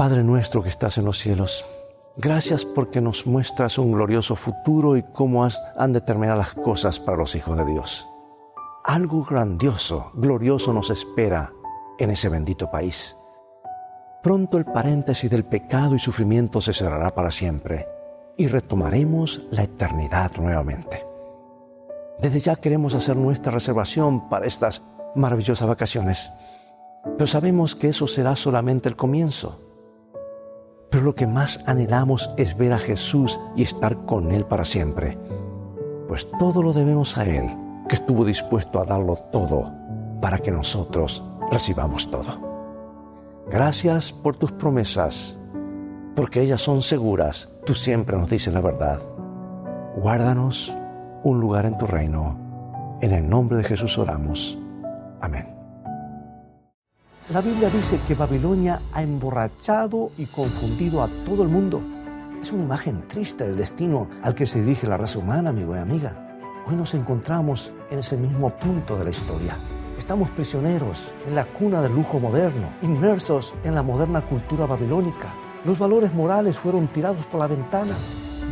Padre 0.00 0.24
nuestro 0.24 0.62
que 0.62 0.70
estás 0.70 0.96
en 0.96 1.04
los 1.04 1.18
cielos, 1.18 1.62
gracias 2.16 2.64
porque 2.64 3.02
nos 3.02 3.26
muestras 3.26 3.76
un 3.76 3.92
glorioso 3.92 4.34
futuro 4.34 4.96
y 4.96 5.02
cómo 5.02 5.44
has, 5.44 5.62
han 5.76 5.92
determinado 5.92 6.38
las 6.38 6.54
cosas 6.54 6.98
para 6.98 7.18
los 7.18 7.34
hijos 7.34 7.54
de 7.58 7.66
Dios. 7.66 8.08
Algo 8.82 9.22
grandioso, 9.26 10.10
glorioso 10.14 10.72
nos 10.72 10.88
espera 10.88 11.52
en 11.98 12.08
ese 12.08 12.30
bendito 12.30 12.70
país. 12.70 13.14
Pronto 14.22 14.56
el 14.56 14.64
paréntesis 14.64 15.30
del 15.30 15.44
pecado 15.44 15.94
y 15.94 15.98
sufrimiento 15.98 16.62
se 16.62 16.72
cerrará 16.72 17.14
para 17.14 17.30
siempre 17.30 17.86
y 18.38 18.48
retomaremos 18.48 19.48
la 19.50 19.64
eternidad 19.64 20.32
nuevamente. 20.38 21.04
Desde 22.18 22.40
ya 22.40 22.56
queremos 22.56 22.94
hacer 22.94 23.16
nuestra 23.16 23.52
reservación 23.52 24.30
para 24.30 24.46
estas 24.46 24.80
maravillosas 25.14 25.68
vacaciones, 25.68 26.32
pero 27.18 27.26
sabemos 27.26 27.76
que 27.76 27.88
eso 27.88 28.06
será 28.06 28.34
solamente 28.34 28.88
el 28.88 28.96
comienzo. 28.96 29.66
Pero 30.90 31.04
lo 31.04 31.14
que 31.14 31.26
más 31.26 31.60
anhelamos 31.66 32.30
es 32.36 32.56
ver 32.56 32.72
a 32.72 32.78
Jesús 32.78 33.38
y 33.56 33.62
estar 33.62 34.04
con 34.06 34.32
Él 34.32 34.44
para 34.44 34.64
siempre, 34.64 35.18
pues 36.08 36.26
todo 36.38 36.62
lo 36.62 36.72
debemos 36.72 37.16
a 37.16 37.24
Él, 37.24 37.44
que 37.88 37.94
estuvo 37.94 38.24
dispuesto 38.24 38.80
a 38.80 38.84
darlo 38.84 39.16
todo 39.32 39.72
para 40.20 40.38
que 40.38 40.50
nosotros 40.50 41.24
recibamos 41.50 42.10
todo. 42.10 42.50
Gracias 43.48 44.12
por 44.12 44.36
tus 44.36 44.52
promesas, 44.52 45.38
porque 46.14 46.40
ellas 46.42 46.60
son 46.60 46.82
seguras. 46.82 47.52
Tú 47.64 47.74
siempre 47.74 48.16
nos 48.16 48.30
dices 48.30 48.52
la 48.52 48.60
verdad. 48.60 49.00
Guárdanos 49.96 50.74
un 51.24 51.40
lugar 51.40 51.66
en 51.66 51.78
tu 51.78 51.86
reino. 51.86 52.38
En 53.00 53.12
el 53.12 53.28
nombre 53.28 53.58
de 53.58 53.64
Jesús 53.64 53.98
oramos. 53.98 54.58
Amén. 55.20 55.59
La 57.32 57.40
Biblia 57.40 57.70
dice 57.70 58.00
que 58.08 58.16
Babilonia 58.16 58.82
ha 58.92 59.04
emborrachado 59.04 60.10
y 60.18 60.26
confundido 60.26 61.00
a 61.00 61.08
todo 61.24 61.44
el 61.44 61.48
mundo. 61.48 61.80
Es 62.42 62.50
una 62.50 62.64
imagen 62.64 63.06
triste 63.06 63.46
del 63.46 63.56
destino 63.56 64.08
al 64.24 64.34
que 64.34 64.46
se 64.46 64.60
dirige 64.60 64.88
la 64.88 64.96
raza 64.96 65.20
humana, 65.20 65.50
amigo 65.50 65.76
y 65.76 65.78
amiga. 65.78 66.40
Hoy 66.66 66.74
nos 66.74 66.92
encontramos 66.94 67.72
en 67.88 68.00
ese 68.00 68.16
mismo 68.16 68.50
punto 68.50 68.96
de 68.96 69.04
la 69.04 69.10
historia. 69.10 69.56
Estamos 69.96 70.28
prisioneros 70.30 71.14
en 71.24 71.36
la 71.36 71.44
cuna 71.44 71.80
del 71.80 71.94
lujo 71.94 72.18
moderno, 72.18 72.72
inmersos 72.82 73.54
en 73.62 73.76
la 73.76 73.84
moderna 73.84 74.22
cultura 74.22 74.66
babilónica. 74.66 75.32
Los 75.64 75.78
valores 75.78 76.12
morales 76.12 76.58
fueron 76.58 76.88
tirados 76.88 77.26
por 77.26 77.38
la 77.38 77.46
ventana. 77.46 77.94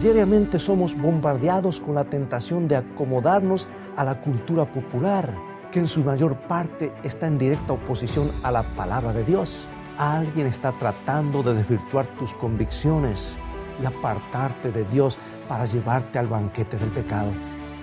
Diariamente 0.01 0.61
somos 0.61 0.97
bombardeados 0.97 1.81
con 1.81 1.97
la 1.97 2.05
tentación 2.05 2.69
de 2.69 2.77
acomodarnos 2.77 3.67
a 3.97 4.05
la 4.05 4.21
cultura 4.21 4.71
popular, 4.71 5.48
que 5.71 5.81
en 5.81 5.89
su 5.89 6.03
mayor 6.03 6.37
parte 6.37 6.93
está 7.03 7.27
en 7.27 7.39
directa 7.39 7.75
oposición 7.75 8.31
a 8.43 8.51
la 8.51 8.63
palabra 8.75 9.13
de 9.13 9.25
Dios. 9.25 9.69
Alguien 9.99 10.47
está 10.47 10.73
tratando 10.73 11.43
de 11.43 11.55
desvirtuar 11.55 12.07
tus 12.19 12.33
convicciones 12.35 13.37
y 13.81 13.87
apartarte 13.87 14.71
de 14.71 14.85
Dios 14.85 15.19
para 15.49 15.65
llevarte 15.65 16.19
al 16.19 16.29
banquete 16.29 16.77
del 16.77 16.91
pecado. 16.91 17.33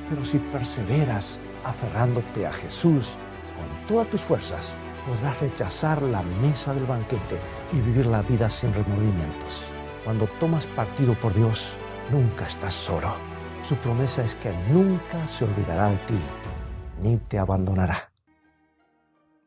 Pero 0.10 0.24
si 0.24 0.39
perseveras 0.39 1.39
aferrándote 1.63 2.45
a 2.45 2.54
Jesús, 2.54 3.17
con 3.56 3.88
todas 3.88 4.08
tus 4.08 4.21
fuerzas 4.21 4.76
podrás 5.06 5.39
rechazar 5.39 6.02
la 6.02 6.24
mesa 6.24 6.74
del 6.74 6.86
banquete 6.86 7.39
y 7.71 7.80
vivir 7.80 8.08
la 8.08 8.21
vida 8.21 8.50
sin 8.50 8.74
remordimientos. 8.74 9.71
Cuando 10.04 10.28
tomas 10.39 10.67
partido 10.67 11.13
por 11.15 11.34
Dios, 11.34 11.78
nunca 12.12 12.45
estás 12.45 12.74
solo. 12.74 13.15
Su 13.62 13.76
promesa 13.78 14.24
es 14.24 14.36
que 14.36 14.54
nunca 14.69 15.28
se 15.28 15.45
olvidará 15.45 15.89
de 15.89 15.98
ti, 15.98 16.19
ni 17.02 17.18
te 17.18 17.40
abandonará. 17.40 18.12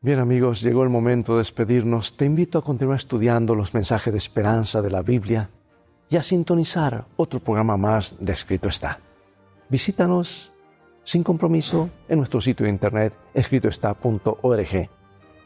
Bien 0.01 0.19
amigos, 0.19 0.61
llegó 0.61 0.83
el 0.83 0.89
momento 0.89 1.33
de 1.33 1.39
despedirnos. 1.39 2.15
Te 2.15 2.25
invito 2.25 2.57
a 2.57 2.63
continuar 2.63 2.97
estudiando 2.97 3.53
los 3.53 3.73
mensajes 3.73 4.13
de 4.13 4.17
esperanza 4.17 4.81
de 4.81 4.89
la 4.89 5.01
Biblia 5.01 5.49
y 6.09 6.15
a 6.15 6.23
sintonizar 6.23 7.05
otro 7.17 7.41
programa 7.41 7.75
más 7.75 8.15
de 8.19 8.31
Escrito 8.31 8.69
está. 8.69 8.99
Visítanos 9.69 10.53
sin 11.03 11.23
compromiso 11.23 11.89
en 12.07 12.19
nuestro 12.19 12.39
sitio 12.39 12.65
de 12.65 12.71
internet 12.71 13.13
escritoestá.org, 13.33 14.89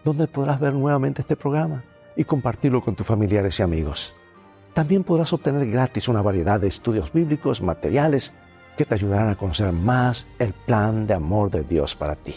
donde 0.04 0.28
podrás 0.28 0.60
ver 0.60 0.74
nuevamente 0.74 1.22
este 1.22 1.36
programa 1.36 1.84
y 2.16 2.24
compartirlo 2.24 2.82
con 2.82 2.96
tus 2.96 3.08
familiares 3.08 3.60
y 3.60 3.64
amigos. 3.64 4.14
También 4.74 5.04
podrás 5.04 5.34
obtener 5.34 5.70
gratis 5.70 6.08
una 6.08 6.22
variedad 6.22 6.60
de 6.60 6.68
estudios 6.68 7.12
bíblicos, 7.12 7.62
materiales 7.62 8.34
que 8.78 8.86
te 8.86 8.96
ayudarán 8.96 9.30
a 9.30 9.36
conocer 9.36 9.72
más 9.72 10.26
el 10.40 10.54
plan 10.54 11.08
de 11.08 11.14
amor 11.14 11.52
de 11.52 11.64
Dios 11.64 11.96
para 11.96 12.16
ti. 12.16 12.36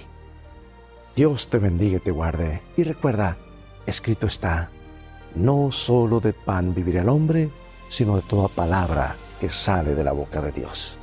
Dios 1.14 1.48
te 1.48 1.58
bendiga 1.58 1.96
y 1.96 2.00
te 2.00 2.10
guarde. 2.10 2.60
Y 2.76 2.82
recuerda, 2.84 3.38
escrito 3.86 4.26
está, 4.26 4.70
no 5.34 5.70
solo 5.72 6.20
de 6.20 6.32
pan 6.32 6.74
vivirá 6.74 7.02
el 7.02 7.08
hombre, 7.08 7.50
sino 7.88 8.16
de 8.16 8.22
toda 8.22 8.48
palabra 8.48 9.16
que 9.40 9.48
sale 9.48 9.94
de 9.94 10.04
la 10.04 10.12
boca 10.12 10.42
de 10.42 10.52
Dios. 10.52 10.98